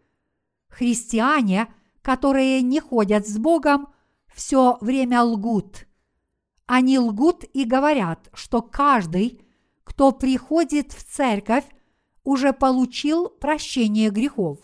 [0.69, 1.73] Христиане,
[2.03, 3.89] которые не ходят с Богом,
[4.35, 5.87] все время лгут.
[6.67, 9.45] Они лгут и говорят, что каждый–
[9.91, 11.65] кто приходит в церковь,
[12.23, 14.59] уже получил прощение грехов.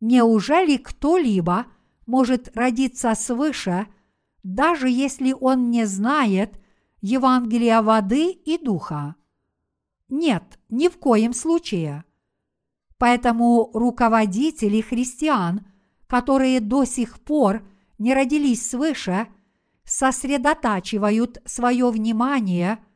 [0.00, 1.66] Неужели кто-либо
[2.06, 3.86] может родиться свыше,
[4.42, 6.58] даже если он не знает
[7.06, 9.16] Евангелия воды и духа?
[10.08, 12.04] Нет, ни в коем случае.
[12.98, 15.66] Поэтому руководители христиан,
[16.06, 17.62] которые до сих пор
[17.98, 19.28] не родились свыше,
[19.84, 22.78] сосредотачивают свое внимание–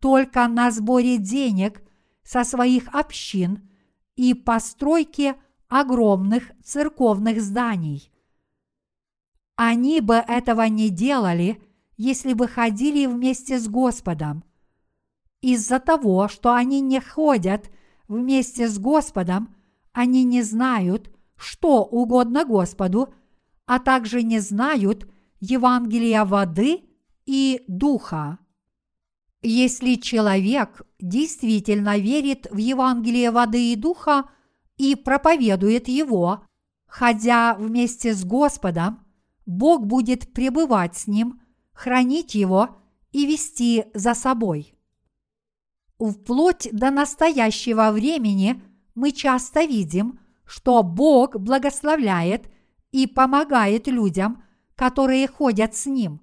[0.00, 1.82] только на сборе денег
[2.22, 3.68] со своих общин
[4.16, 5.36] и постройке
[5.68, 8.10] огромных церковных зданий.
[9.56, 11.62] Они бы этого не делали,
[12.00, 14.42] если бы ходили вместе с Господом.
[15.42, 17.70] Из-за того, что они не ходят
[18.08, 19.54] вместе с Господом,
[19.92, 23.12] они не знают, что угодно Господу,
[23.66, 26.84] а также не знают Евангелия воды
[27.26, 28.38] и духа.
[29.42, 34.30] Если человек действительно верит в Евангелие воды и духа
[34.78, 36.46] и проповедует его,
[36.86, 39.04] ходя вместе с Господом,
[39.44, 41.39] Бог будет пребывать с ним,
[41.80, 42.76] хранить его
[43.10, 44.74] и вести за собой.
[45.98, 48.62] Вплоть до настоящего времени
[48.94, 52.50] мы часто видим, что Бог благословляет
[52.92, 54.42] и помогает людям,
[54.74, 56.20] которые ходят с Ним.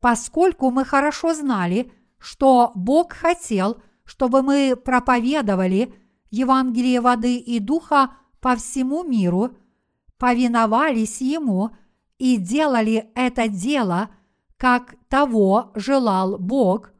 [0.00, 5.94] Поскольку мы хорошо знали, что Бог хотел, чтобы мы проповедовали
[6.30, 9.56] Евангелие воды и духа по всему миру,
[10.18, 11.70] повиновались Ему
[12.18, 14.10] и делали это дело,
[14.58, 16.92] как того желал Бог.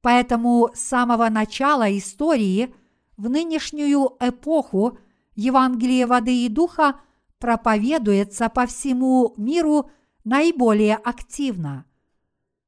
[0.00, 2.74] Поэтому с самого начала истории
[3.16, 4.98] в нынешнюю эпоху
[5.36, 7.00] Евангелие воды и духа
[7.38, 9.88] проповедуется по всему миру
[10.24, 11.84] наиболее активно–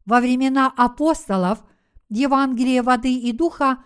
[0.05, 1.64] во времена апостолов
[2.09, 3.82] Евангелие воды и духа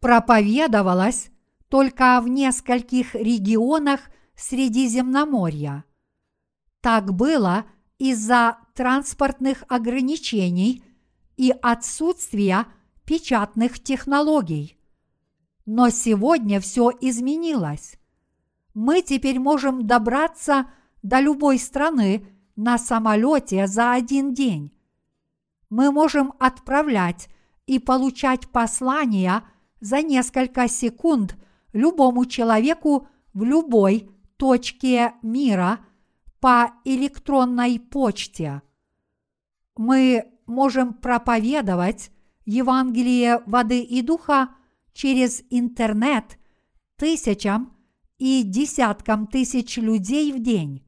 [0.00, 1.30] проповедовалось
[1.68, 4.00] только в нескольких регионах
[4.34, 5.84] Средиземноморья.
[6.80, 7.66] Так было
[7.98, 10.82] из-за транспортных ограничений
[11.36, 12.64] и отсутствия
[13.04, 14.78] печатных технологий.
[15.66, 17.98] Но сегодня все изменилось.
[18.72, 20.70] Мы теперь можем добраться
[21.02, 22.26] до любой страны
[22.56, 24.72] на самолете за один день.
[25.68, 27.28] Мы можем отправлять
[27.66, 29.44] и получать послания
[29.80, 31.36] за несколько секунд
[31.74, 35.80] любому человеку в любой точке мира
[36.40, 38.62] по электронной почте.
[39.80, 42.10] Мы можем проповедовать
[42.44, 44.50] Евангелие воды и духа
[44.92, 46.38] через интернет
[46.96, 47.74] тысячам
[48.18, 50.86] и десяткам тысяч людей в день.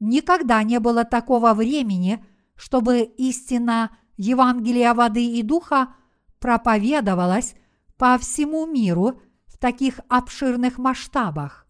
[0.00, 2.24] Никогда не было такого времени,
[2.56, 5.94] чтобы истина Евангелия воды и духа
[6.40, 7.54] проповедовалась
[7.98, 11.68] по всему миру в таких обширных масштабах.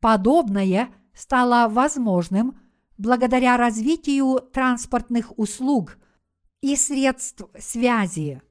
[0.00, 2.59] Подобное стало возможным
[3.00, 5.96] благодаря развитию транспортных услуг
[6.60, 8.42] и средств связи.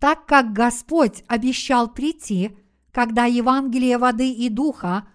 [0.00, 2.56] Так как Господь обещал прийти,
[2.90, 5.06] когда Евангелие воды и духа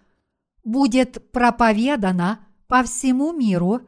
[0.63, 3.81] будет проповедано по всему миру,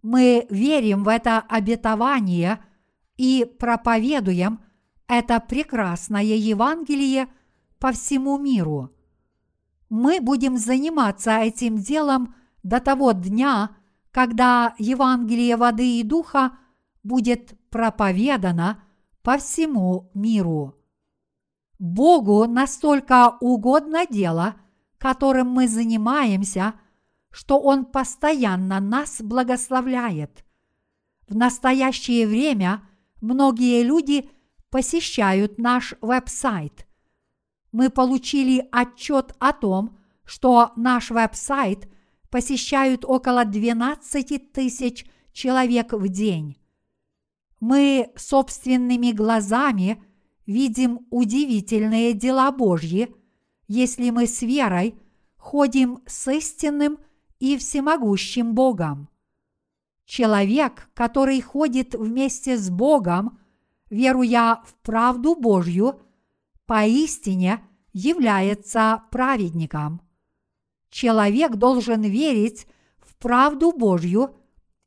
[0.00, 2.60] мы верим в это обетование
[3.18, 4.60] и проповедуем
[5.08, 7.28] это прекрасное Евангелие
[7.78, 8.90] по всему миру.
[9.90, 13.75] Мы будем заниматься этим делом до того дня,
[14.16, 16.56] когда Евангелие воды и духа
[17.02, 18.82] будет проповедано
[19.20, 20.74] по всему миру.
[21.78, 24.54] Богу настолько угодно дело,
[24.96, 26.72] которым мы занимаемся,
[27.30, 30.46] что Он постоянно нас благословляет.
[31.28, 32.88] В настоящее время
[33.20, 34.30] многие люди
[34.70, 36.86] посещают наш веб-сайт.
[37.70, 41.86] Мы получили отчет о том, что наш веб-сайт
[42.36, 46.58] посещают около 12 тысяч человек в день.
[47.60, 50.04] Мы собственными глазами
[50.44, 53.08] видим удивительные дела Божьи,
[53.68, 54.98] если мы с верой
[55.38, 56.98] ходим с истинным
[57.38, 59.08] и всемогущим Богом.
[60.04, 63.38] Человек, который ходит вместе с Богом,
[63.88, 66.02] веруя в правду Божью,
[66.66, 67.64] поистине
[67.94, 70.05] является праведником.
[70.90, 72.66] Человек должен верить
[72.98, 74.36] в правду Божью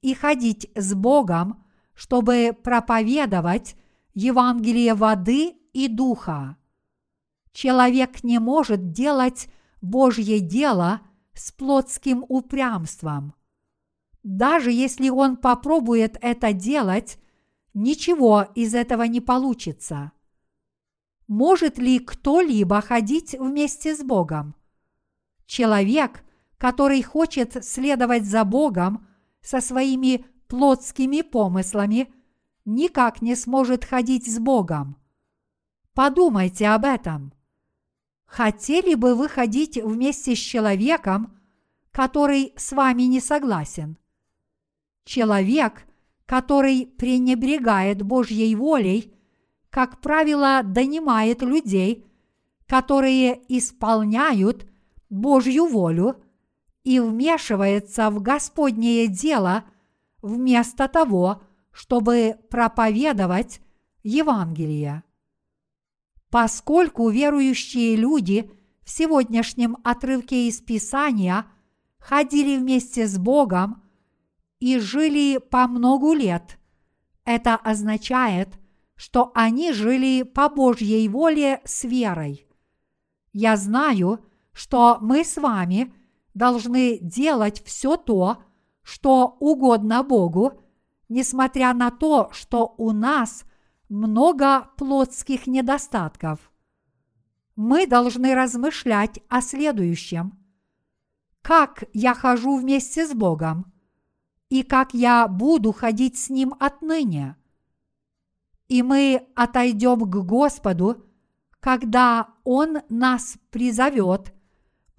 [0.02, 3.76] и ходить с Богом, чтобы проповедовать
[4.14, 6.58] Евангелие воды и духа.
[7.52, 9.50] Человек не может делать
[9.82, 11.02] Божье дело
[11.34, 13.34] с плотским упрямством.
[14.24, 17.18] Даже если он попробует это делать,
[17.74, 20.12] ничего из этого не получится.
[21.28, 24.56] Может ли кто-либо ходить вместе с Богом?
[25.50, 26.24] Человек,
[26.60, 29.08] который хочет следовать за Богом
[29.42, 32.14] со своими плотскими помыслами,
[32.66, 34.96] никак не сможет ходить с Богом.
[35.96, 37.34] Подумайте об этом.
[38.28, 41.36] Хотели бы вы ходить вместе с человеком,
[41.90, 43.98] который с вами не согласен?
[45.04, 45.88] Человек,
[46.28, 49.16] который пренебрегает Божьей волей,
[49.72, 52.06] как правило, донимает людей,
[52.68, 54.70] которые исполняют
[55.10, 56.24] Божью волю
[56.84, 59.66] и вмешивается в Господнее дело
[60.22, 61.42] вместо того,
[61.72, 63.62] чтобы проповедовать
[64.04, 65.04] Евангелие.
[66.30, 68.52] Поскольку верующие люди
[68.84, 71.46] в сегодняшнем отрывке из Писания
[71.98, 73.84] ходили вместе с Богом
[74.60, 76.60] и жили по многу лет,
[77.26, 78.50] это означает,
[78.96, 82.48] что они жили по Божьей воле с верой.
[83.32, 85.94] Я знаю, что мы с вами
[86.34, 88.44] должны делать все то,
[88.82, 90.62] что угодно Богу,
[91.10, 93.44] несмотря на то, что у нас
[93.90, 96.52] много плотских недостатков.
[97.56, 100.38] Мы должны размышлять о следующем.
[101.42, 103.72] Как я хожу вместе с Богом?
[104.50, 107.36] И как я буду ходить с Ним отныне?
[108.68, 111.06] И мы отойдем к Господу,
[111.60, 114.34] когда Он нас призовет,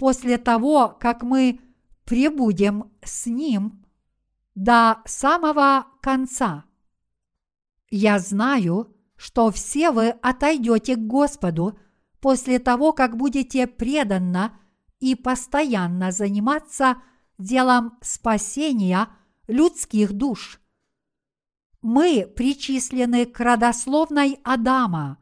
[0.00, 1.60] после того, как мы
[2.06, 3.84] пребудем с Ним
[4.54, 6.64] до самого конца.
[7.90, 11.78] Я знаю, что все вы отойдете к Господу
[12.18, 14.58] после того, как будете преданно
[15.00, 16.96] и постоянно заниматься
[17.36, 19.06] делом спасения
[19.48, 20.62] людских душ.
[21.82, 25.18] Мы причислены к родословной Адама.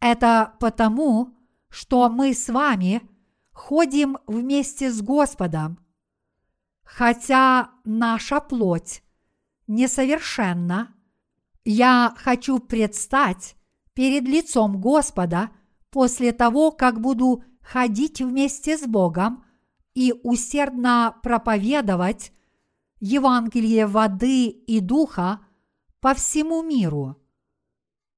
[0.00, 1.34] Это потому,
[1.70, 3.08] что мы с вами
[3.60, 5.78] ходим вместе с Господом.
[6.82, 9.02] Хотя наша плоть
[9.66, 10.94] несовершенна,
[11.64, 13.56] я хочу предстать
[13.92, 15.50] перед лицом Господа
[15.90, 19.44] после того, как буду ходить вместе с Богом
[19.94, 22.32] и усердно проповедовать
[22.98, 25.40] Евангелие воды и духа
[26.00, 27.16] по всему миру.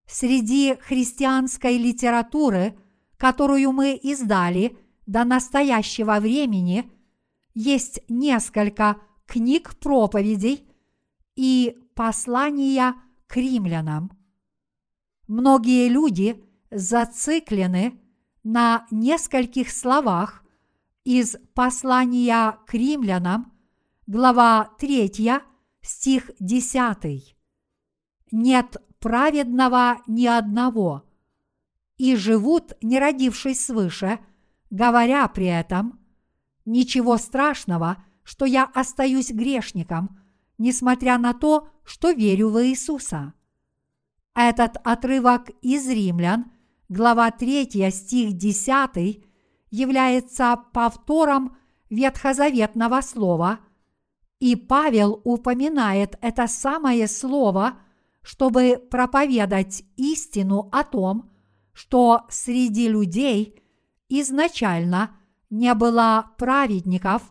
[0.06, 2.78] Среди христианской литературы,
[3.16, 6.90] которую мы издали до настоящего времени,
[7.54, 8.96] есть несколько
[9.26, 10.68] книг проповедей
[11.36, 12.94] и послания
[13.26, 14.10] к римлянам.
[15.26, 18.00] Многие люди зациклены
[18.42, 20.44] на нескольких словах
[21.04, 23.52] из послания к римлянам,
[24.06, 25.40] глава 3,
[25.82, 27.36] стих 10.
[28.30, 31.04] Нет праведного ни одного,
[31.96, 34.20] и живут, не родившись свыше,
[34.72, 36.00] говоря при этом,
[36.64, 40.18] ничего страшного, что я остаюсь грешником,
[40.58, 43.34] несмотря на то, что верю в Иисуса.
[44.34, 46.50] Этот отрывок из Римлян,
[46.88, 49.22] глава 3, стих 10,
[49.70, 51.56] является повтором
[51.90, 53.60] ветхозаветного слова,
[54.40, 57.74] и Павел упоминает это самое слово,
[58.22, 61.30] чтобы проповедать истину о том,
[61.74, 63.61] что среди людей
[64.20, 65.16] изначально
[65.50, 67.22] не было праведников,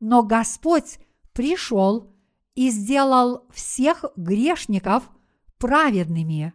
[0.00, 0.98] но Господь
[1.32, 2.12] пришел
[2.54, 5.10] и сделал всех грешников
[5.58, 6.52] праведными.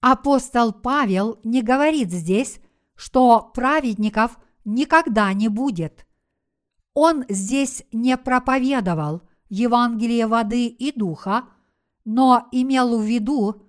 [0.00, 2.60] Апостол Павел не говорит здесь,
[2.94, 6.06] что праведников никогда не будет.
[6.92, 11.48] Он здесь не проповедовал Евангелие воды и духа,
[12.04, 13.62] но имел в виду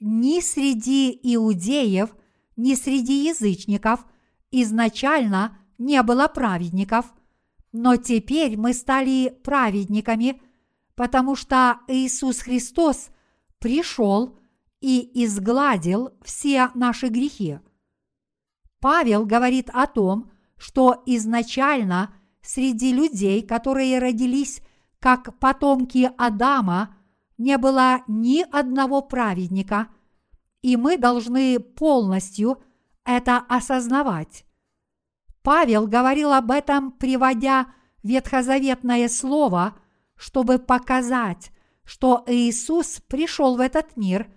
[0.00, 2.14] ни среди иудеев,
[2.56, 4.06] ни среди язычников
[4.50, 7.12] изначально не было праведников,
[7.72, 10.40] но теперь мы стали праведниками,
[10.94, 13.08] потому что Иисус Христос
[13.58, 14.38] пришел
[14.80, 17.60] и изгладил все наши грехи.
[18.80, 24.60] Павел говорит о том, что изначально среди людей, которые родились
[24.98, 26.96] как потомки Адама,
[27.38, 29.88] не было ни одного праведника,
[30.62, 32.62] и мы должны полностью
[33.04, 34.44] это осознавать.
[35.42, 37.66] Павел говорил об этом, приводя
[38.02, 39.76] ветхозаветное слово,
[40.16, 41.50] чтобы показать,
[41.84, 44.28] что Иисус пришел в этот мир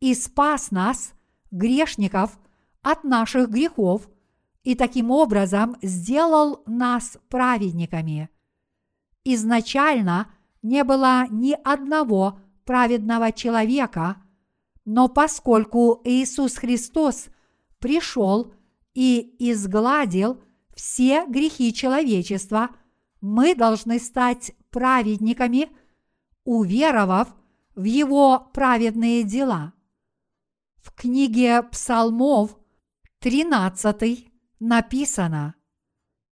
[0.00, 1.12] и спас нас,
[1.50, 2.38] грешников,
[2.82, 4.08] от наших грехов
[4.62, 8.28] и таким образом сделал нас праведниками.
[9.24, 14.16] Изначально не было ни одного праведного человека,
[14.90, 17.26] но поскольку Иисус Христос
[17.78, 18.54] пришел
[18.94, 20.42] и изгладил
[20.74, 22.70] все грехи человечества,
[23.20, 25.68] мы должны стать праведниками,
[26.44, 27.28] уверовав
[27.74, 29.74] в Его праведные дела.
[30.76, 32.56] В книге Псалмов
[33.18, 35.54] 13 написано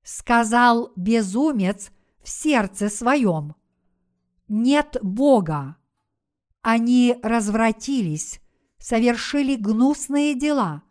[0.02, 1.90] «Сказал безумец
[2.22, 3.54] в сердце своем,
[4.48, 5.76] нет Бога,
[6.62, 8.40] они развратились,
[8.86, 10.84] совершили гнусные дела.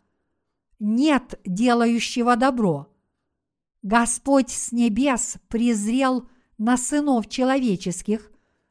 [0.78, 2.94] Нет делающего добро.
[3.80, 6.28] Господь с небес презрел
[6.58, 8.30] на сынов человеческих,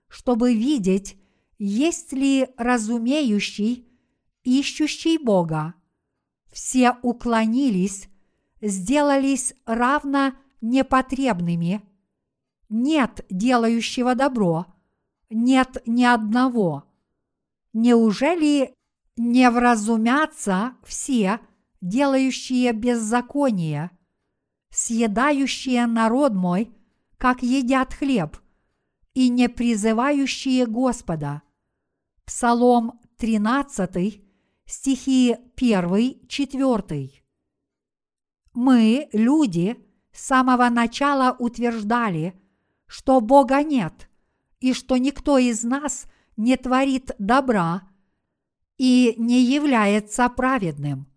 [0.09, 1.17] чтобы видеть,
[1.57, 3.88] есть ли разумеющий,
[4.43, 5.73] ищущий Бога.
[6.53, 8.09] Все уклонились,
[8.61, 11.82] сделались равно непотребными.
[12.69, 14.67] Нет делающего добро,
[15.32, 16.84] нет ни одного.
[17.73, 18.74] Неужели
[19.18, 21.39] не вразумятся все,
[21.82, 23.91] делающие беззаконие,
[24.70, 26.72] съедающие народ мой,
[27.18, 28.38] как едят хлеб,
[29.13, 31.41] и не призывающие Господа?
[32.26, 34.22] Псалом 13,
[34.66, 37.11] стихи 1, 4.
[38.53, 39.78] Мы, люди,
[40.11, 42.34] с самого начала утверждали,
[42.88, 44.09] что Бога нет,
[44.59, 46.05] и что никто из нас–
[46.38, 47.84] не творит добра
[48.78, 51.07] и не является праведным.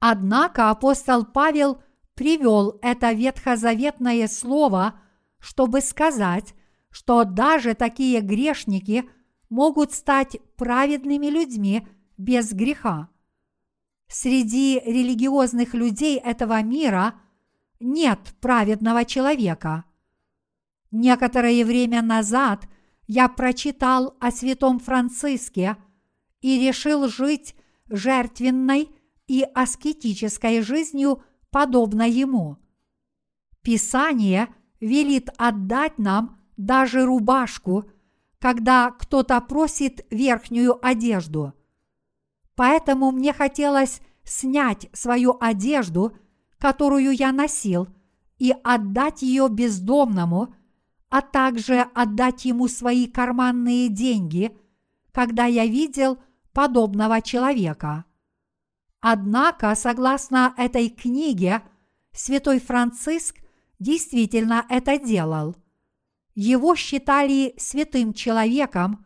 [0.00, 1.82] Однако апостол Павел
[2.14, 5.00] привел это ветхозаветное слово,
[5.38, 6.54] чтобы сказать,
[6.90, 9.08] что даже такие грешники
[9.48, 11.86] могут стать праведными людьми
[12.16, 13.08] без греха.
[14.08, 17.14] Среди религиозных людей этого мира
[17.80, 19.84] нет праведного человека.
[20.90, 22.68] Некоторое время назад
[23.06, 25.76] я прочитал о святом Франциске
[26.44, 27.54] и решил жить
[27.88, 28.90] жертвенной
[29.26, 32.58] и аскетической жизнью, подобно ему.
[33.62, 37.90] Писание велит отдать нам даже рубашку,
[38.38, 41.54] когда кто-то просит верхнюю одежду.
[42.56, 46.12] Поэтому мне хотелось снять свою одежду,
[46.58, 47.88] которую я носил,
[48.38, 50.54] и отдать ее бездомному–
[51.14, 54.50] а также отдать ему свои карманные деньги,
[55.12, 56.18] когда я видел
[56.54, 58.06] подобного человека.
[59.00, 61.62] Однако, согласно этой книге,
[62.12, 63.36] святой Франциск
[63.78, 65.56] действительно это делал.
[66.34, 69.04] Его считали святым человеком,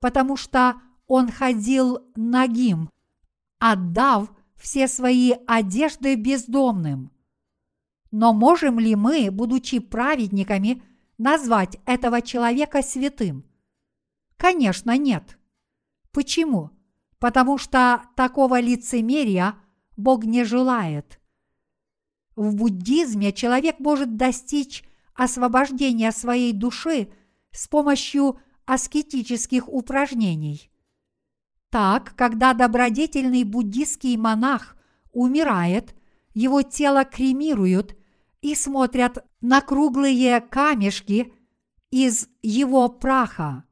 [0.00, 2.90] потому что он ходил нагим,
[3.58, 7.10] отдав все свои одежды бездомным.
[8.10, 10.82] Но можем ли мы, будучи праведниками,
[11.16, 13.44] назвать этого человека святым?
[14.36, 15.38] Конечно, нет.
[16.12, 16.70] Почему?
[17.18, 19.56] Потому что такого лицемерия
[19.96, 21.20] Бог не желает.
[22.36, 27.08] В буддизме человек может достичь освобождения своей души
[27.50, 30.70] с помощью аскетических упражнений.
[31.70, 34.76] Так, когда добродетельный буддийский монах
[35.12, 35.94] умирает,
[36.34, 37.96] его тело кремируют
[38.40, 41.32] и смотрят на круглые камешки
[41.90, 43.64] из его праха.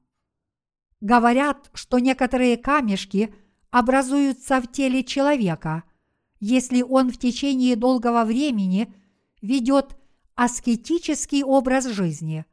[1.07, 3.33] Говорят, что некоторые камешки
[3.71, 5.85] образуются в теле человека,
[6.41, 8.93] если он в течение долгого времени
[9.41, 9.97] ведет
[10.35, 12.45] аскетический образ жизни.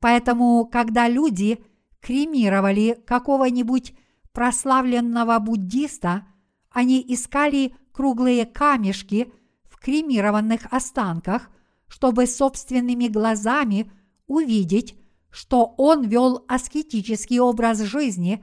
[0.00, 1.62] Поэтому, когда люди
[2.00, 3.92] кремировали какого-нибудь
[4.32, 6.26] прославленного буддиста,
[6.70, 9.30] они искали круглые камешки
[9.64, 11.50] в кремированных останках,
[11.88, 13.92] чтобы собственными глазами
[14.26, 14.96] увидеть,
[15.36, 18.42] что он вел аскетический образ жизни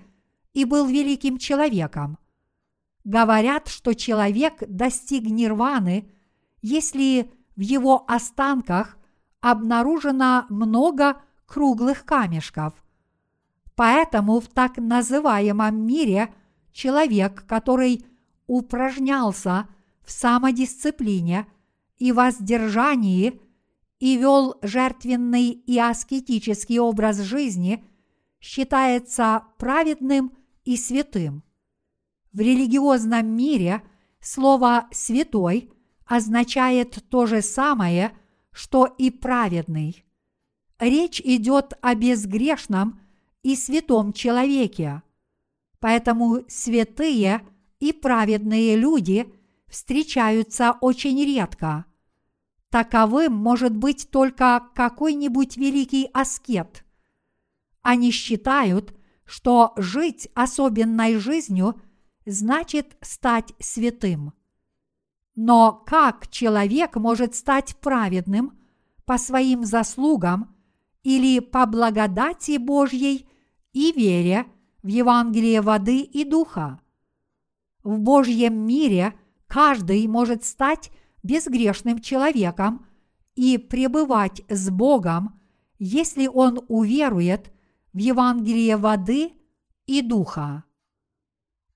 [0.53, 2.19] и был великим человеком.
[3.03, 6.07] Говорят, что человек достиг нирваны,
[6.61, 8.99] если в его останках
[9.41, 12.75] обнаружено много круглых камешков.
[13.75, 16.31] Поэтому в так называемом мире
[16.73, 18.05] человек, который
[18.45, 19.67] упражнялся
[20.03, 21.47] в самодисциплине
[21.97, 23.41] и воздержании
[24.03, 27.81] и вел жертвенный и аскетический образ жизни,
[28.41, 30.33] считается праведным
[30.65, 31.41] и святым.
[32.33, 33.81] В религиозном мире
[34.19, 35.71] слово «святой»
[36.05, 38.11] означает то же самое,
[38.51, 40.03] что и праведный.
[40.79, 42.99] Речь идет о безгрешном
[43.41, 45.01] и святом человеке.
[45.79, 47.41] Поэтому святые–
[47.83, 49.27] и праведные люди
[49.67, 51.85] встречаются очень редко.
[52.73, 56.83] Таковым может быть только какой-нибудь великий аскет.
[57.83, 58.95] Они считают,
[59.25, 61.79] что жить особенной жизнью
[62.25, 64.33] значит стать святым.
[65.35, 68.57] Но как человек может стать праведным
[69.05, 70.55] по своим заслугам
[71.03, 73.29] или по благодати Божьей
[73.73, 74.47] и вере
[74.81, 76.81] в Евангелие воды и духа?
[77.83, 79.13] В Божьем мире
[79.45, 80.89] каждый может стать
[81.23, 82.85] безгрешным человеком
[83.35, 85.39] и пребывать с Богом,
[85.79, 87.51] если он уверует
[87.93, 89.33] в Евангелие воды
[89.85, 90.63] и духа.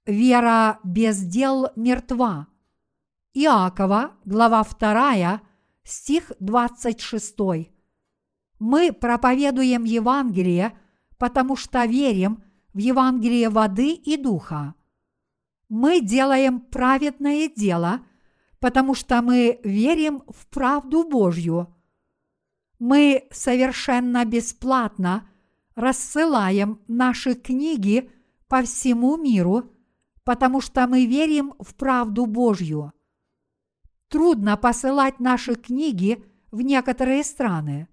[0.05, 2.47] Вера без дел мертва.
[3.33, 5.41] Иакова, глава 2,
[5.83, 7.35] стих 26.
[8.59, 10.77] Мы проповедуем Евангелие,
[11.17, 12.43] потому что верим
[12.73, 14.75] в Евангелие воды и духа.
[15.69, 18.01] Мы делаем праведное дело,
[18.59, 21.73] потому что мы верим в правду Божью.
[22.79, 25.27] Мы совершенно бесплатно
[25.75, 28.09] рассылаем наши книги
[28.47, 29.71] по всему миру,
[30.23, 32.93] потому что мы верим в правду Божью.
[34.09, 37.87] Трудно посылать наши книги в некоторые страны,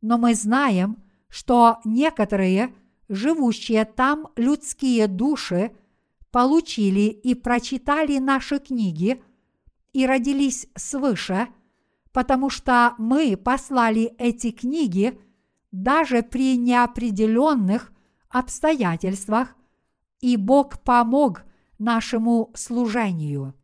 [0.00, 2.74] но мы знаем, что некоторые
[3.08, 5.72] живущие там людские души–
[6.30, 9.22] получили и прочитали наши книги
[9.98, 11.48] и родились свыше,
[12.12, 15.20] потому что мы послали эти книги
[15.72, 17.92] даже при неопределенных
[18.28, 19.56] обстоятельствах,
[20.20, 21.42] и Бог помог
[21.80, 23.54] нашему служению.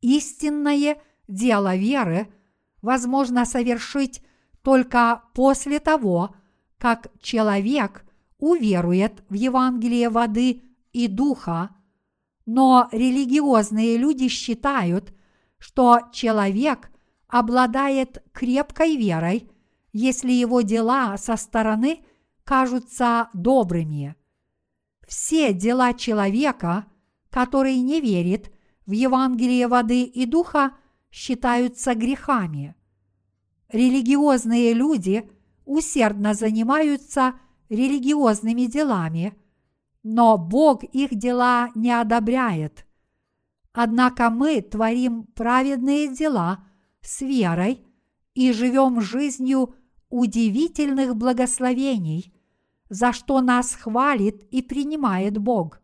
[0.00, 2.32] Истинное дело веры
[2.80, 4.22] возможно совершить
[4.62, 6.36] только после того,
[6.78, 8.04] как человек
[8.38, 10.62] уверует в Евангелие воды
[10.92, 11.70] и духа,
[12.48, 15.12] но религиозные люди считают,
[15.58, 16.90] что человек
[17.26, 19.50] обладает крепкой верой,
[19.92, 22.02] если его дела со стороны
[22.44, 24.16] кажутся добрыми.
[25.06, 26.86] Все дела человека,
[27.28, 28.50] который не верит
[28.86, 30.72] в Евангелие воды и духа,
[31.10, 32.74] считаются грехами.
[33.68, 35.30] Религиозные люди
[35.66, 37.34] усердно занимаются
[37.68, 39.36] религиозными делами–
[40.10, 42.86] но Бог их дела не одобряет.
[43.74, 46.64] Однако мы творим праведные дела
[47.02, 47.86] с верой
[48.32, 49.74] и живем жизнью
[50.08, 52.34] удивительных благословений,
[52.88, 55.82] за что нас хвалит и принимает Бог.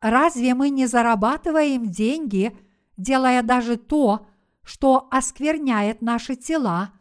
[0.00, 2.56] Разве мы не зарабатываем деньги,
[2.96, 4.26] делая даже то,
[4.62, 6.94] что оскверняет наши тела,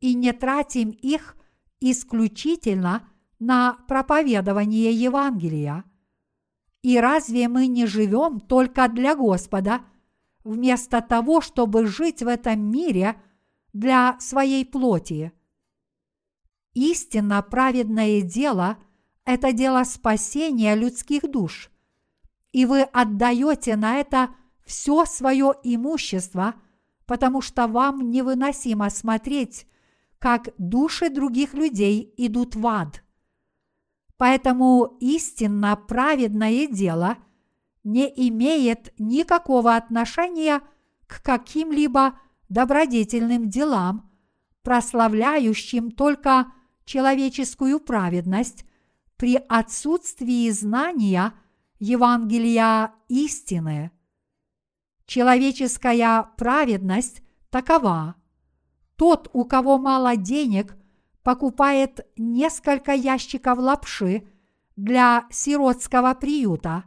[0.00, 1.34] и не тратим их
[1.80, 3.08] исключительно
[3.38, 5.84] на проповедование Евангелия?
[6.82, 9.80] И разве мы не живем только для Господа,
[10.44, 13.20] вместо того, чтобы жить в этом мире
[13.72, 15.32] для своей плоти?
[16.74, 18.78] Истинно праведное дело–
[19.24, 21.70] это дело спасения людских душ,
[22.52, 24.34] и вы отдаете на это
[24.64, 26.54] все свое имущество,
[27.06, 29.66] потому что вам невыносимо смотреть,
[30.18, 33.02] как души других людей идут в ад.
[34.16, 37.18] Поэтому истинно праведное дело
[37.84, 40.62] не имеет никакого отношения
[41.06, 44.10] к каким-либо добродетельным делам,
[44.62, 46.52] прославляющим только
[46.84, 48.64] человеческую праведность
[49.16, 51.34] при отсутствии знания
[51.78, 53.90] Евангелия истины.
[55.04, 58.16] Человеческая праведность такова.
[58.96, 60.76] Тот, у кого мало денег,
[61.26, 64.28] покупает несколько ящиков лапши
[64.76, 66.84] для сиротского приюта,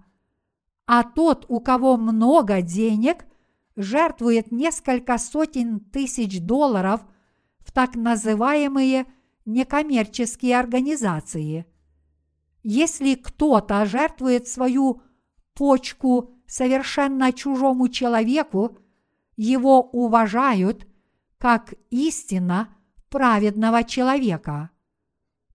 [0.87, 3.25] а тот, у кого много денег,
[3.75, 7.01] жертвует несколько сотен тысяч долларов
[7.59, 9.07] в так называемые–
[9.45, 11.65] некоммерческие организации.
[12.63, 15.01] Если кто-то жертвует свою
[15.53, 18.77] почку совершенно чужому человеку,
[19.35, 20.87] его уважают
[21.37, 22.69] как истинно
[23.09, 24.69] праведного человека.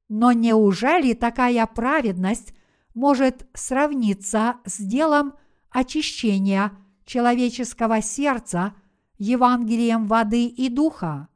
[0.08, 2.54] Но неужели такая праведность
[2.94, 5.34] может сравниться с делом
[5.70, 6.72] очищения
[7.04, 8.74] человеческого сердца
[9.18, 11.28] Евангелием воды и духа?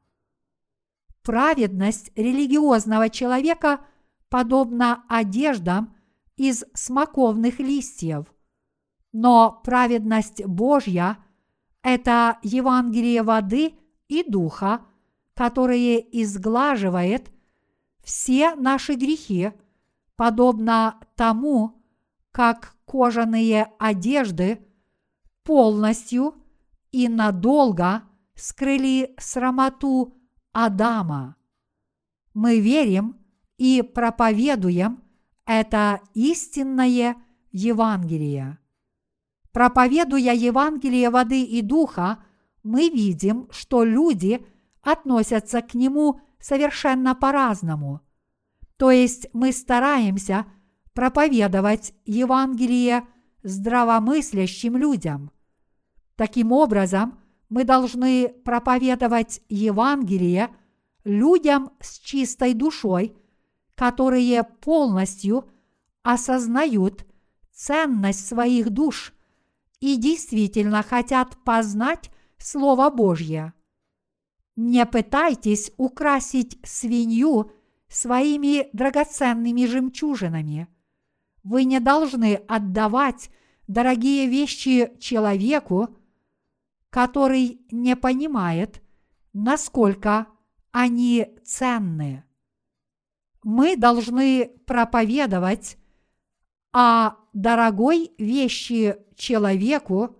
[1.29, 3.81] праведность религиозного человека
[4.31, 5.95] подобна одеждам
[6.39, 8.25] из смоковных листьев.
[9.13, 11.19] Но праведность Божья–
[11.83, 13.75] это Евангелие воды
[14.09, 14.87] и духа,
[15.39, 17.31] которое изглаживает
[18.03, 19.53] все наши грехи,
[20.17, 21.81] подобно тому,
[22.33, 24.67] как кожаные одежды
[25.45, 26.35] полностью
[26.91, 28.03] и надолго
[28.35, 30.21] скрыли срамоту
[30.51, 31.37] Адама.
[32.35, 33.17] Мы верим
[33.59, 35.05] и проповедуем
[35.47, 37.15] это истинное
[37.53, 38.59] Евангелие.
[39.53, 42.25] Проповедуя Евангелие воды и духа,
[42.65, 44.45] мы видим, что люди
[44.83, 48.01] относятся к нему совершенно по-разному.
[48.77, 50.47] То есть мы стараемся
[50.95, 53.07] проповедовать Евангелие
[53.43, 55.31] здравомыслящим людям.
[56.17, 57.19] Таким образом,
[57.49, 60.51] мы должны проповедовать Евангелие
[61.05, 63.17] людям с чистой душой,
[63.75, 65.49] которые полностью
[66.03, 67.07] осознают
[67.53, 69.13] ценность своих душ
[69.81, 73.53] и действительно хотят познать Слово Божье.
[74.61, 77.53] Не пытайтесь украсить свинью
[77.87, 80.67] своими драгоценными жемчужинами.
[81.45, 83.31] Вы не должны отдавать
[83.69, 85.97] дорогие вещи человеку,
[86.91, 88.83] который не понимает,
[89.33, 90.27] насколько
[90.73, 92.25] они ценны.
[93.45, 95.77] Мы должны проповедовать
[96.73, 100.17] о дорогой вещи человеку,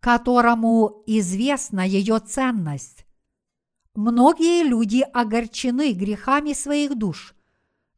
[0.00, 3.05] которому известна ее ценность.
[3.96, 7.34] Многие люди огорчены грехами своих душ,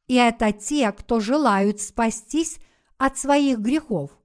[0.06, 2.58] и это те, кто желают спастись
[2.98, 4.16] от своих грехов.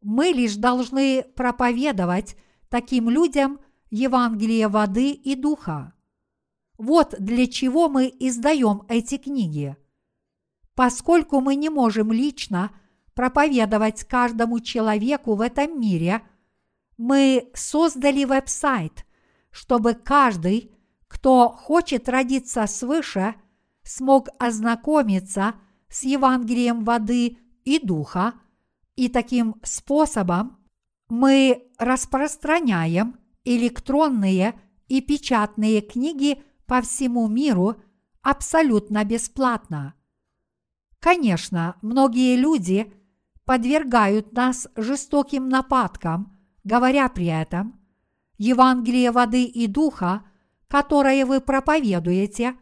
[0.00, 2.34] Мы лишь должны проповедовать
[2.70, 3.60] таким людям
[3.90, 5.92] Евангелие воды и духа.
[6.78, 9.76] Вот для чего мы издаем эти книги.
[10.74, 12.70] Поскольку мы не можем лично
[13.12, 16.22] проповедовать каждому человеку в этом мире,
[16.96, 19.04] мы создали веб-сайт,
[19.50, 20.72] чтобы каждый,
[21.26, 23.34] кто хочет родиться свыше,
[23.82, 25.56] смог ознакомиться
[25.88, 28.34] с Евангелием воды и духа,
[28.94, 30.64] и таким способом
[31.08, 34.54] мы распространяем электронные
[34.86, 37.74] и печатные книги по всему миру
[38.22, 39.94] абсолютно бесплатно.
[41.00, 42.94] Конечно, многие люди
[43.44, 47.80] подвергают нас жестоким нападкам, говоря при этом,
[48.38, 50.22] Евангелие воды и духа,
[50.68, 52.56] которое вы проповедуете,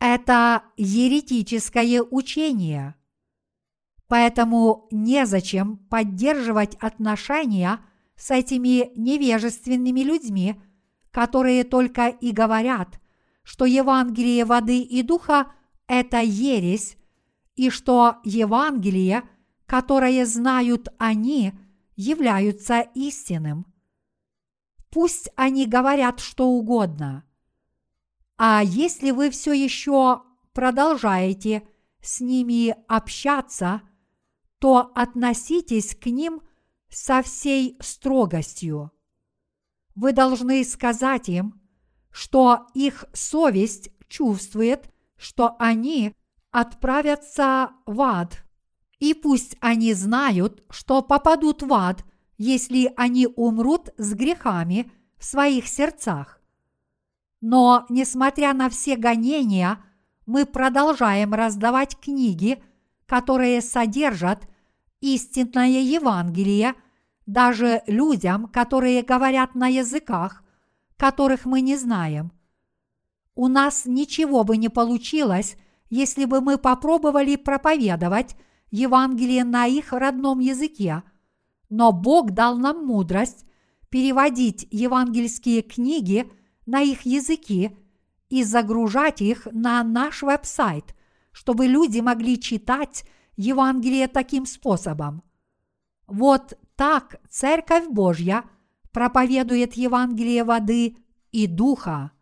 [0.00, 2.94] это еретическое учение.
[4.06, 7.80] Поэтому незачем поддерживать отношения
[8.16, 10.60] с этими невежественными людьми,
[11.10, 13.00] которые только и говорят,
[13.42, 15.52] что Евангелие воды и духа–
[15.86, 16.96] это ересь,
[17.56, 19.24] и что Евангелие,
[19.66, 21.52] которое знают они,
[21.96, 23.66] являются истинным.
[24.90, 27.24] Пусть они говорят что угодно.
[28.36, 31.66] А если вы все еще продолжаете
[32.00, 33.82] с ними общаться,
[34.58, 36.42] то относитесь к ним
[36.88, 38.92] со всей строгостью.
[39.94, 41.60] Вы должны сказать им,
[42.10, 46.14] что их совесть чувствует, что они
[46.50, 48.44] отправятся в ад,
[48.98, 52.04] и пусть они знают, что попадут в ад,
[52.38, 56.40] если они умрут с грехами в своих сердцах.
[57.40, 59.84] Но, несмотря на все гонения,
[60.26, 62.62] мы продолжаем раздавать книги,
[63.06, 64.48] которые содержат
[65.00, 66.74] истинное Евангелие
[67.26, 70.42] даже людям, которые говорят на языках,
[70.96, 72.32] которых мы не знаем.
[73.34, 75.56] У нас ничего бы не получилось,
[75.90, 78.36] если бы мы попробовали проповедовать
[78.70, 81.02] Евангелие на их родном языке,
[81.68, 83.44] но Бог дал нам мудрость
[83.90, 86.30] переводить евангельские книги
[86.66, 87.76] на их языки
[88.28, 90.94] и загружать их на наш веб-сайт,
[91.32, 93.04] чтобы люди могли читать
[93.36, 95.22] Евангелие таким способом.
[96.06, 98.44] Вот так Церковь Божья
[98.92, 100.96] проповедует Евангелие воды
[101.32, 102.12] и духа.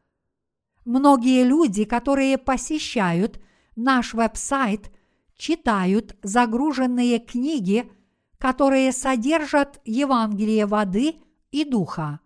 [0.84, 3.40] Многие люди, которые посещают
[3.74, 4.92] наш веб-сайт,
[5.36, 7.90] читают загруженные книги,
[8.38, 11.16] которые содержат Евангелие воды
[11.50, 12.20] и духа.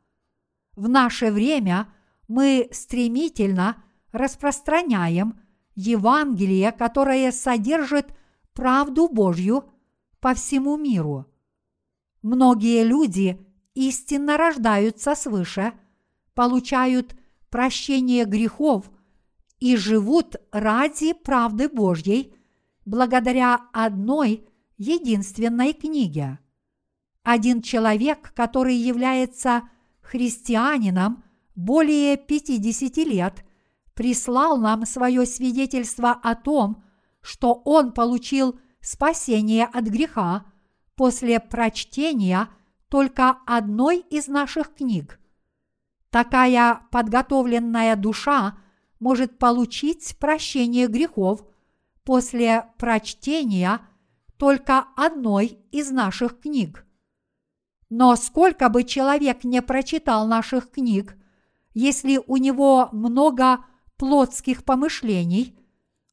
[0.76, 1.92] В наше время
[2.28, 3.82] мы стремительно
[4.12, 5.40] распространяем
[5.74, 8.14] Евангелие, которое содержит
[8.52, 9.64] правду Божью
[10.20, 11.26] по всему миру.
[12.22, 13.40] Многие люди
[13.74, 15.72] истинно рождаются свыше,
[16.34, 17.16] получают
[17.50, 18.90] прощение грехов
[19.58, 22.34] и живут ради правды Божьей
[22.84, 24.46] благодаря одной
[24.80, 26.38] единственной книге.
[27.22, 29.68] Один человек, который является
[30.00, 31.22] христианином
[31.54, 33.44] более 50 лет,
[33.94, 36.82] прислал нам свое свидетельство о том,
[37.20, 40.46] что он получил спасение от греха
[40.94, 42.48] после прочтения
[42.88, 45.20] только одной из наших книг.
[46.08, 48.56] Такая подготовленная душа
[48.98, 51.44] может получить прощение грехов
[52.02, 53.80] после прочтения
[54.40, 56.86] только одной из наших книг.
[57.90, 61.14] Но сколько бы человек не прочитал наших книг,
[61.74, 63.66] если у него много
[63.98, 65.58] плотских помышлений,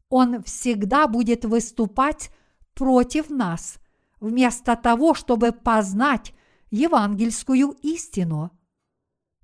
[0.09, 2.29] он всегда будет выступать
[2.73, 3.77] против нас,
[4.19, 6.33] вместо того, чтобы познать
[6.69, 8.51] евангельскую истину.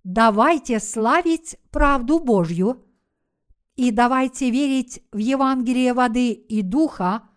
[0.03, 2.84] Давайте славить правду Божью
[3.77, 7.30] и давайте верить в Евангелие воды и духа,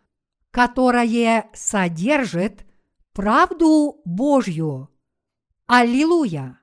[0.56, 2.64] которое содержит
[3.12, 4.88] правду Божью.
[5.66, 6.60] Аллилуйя!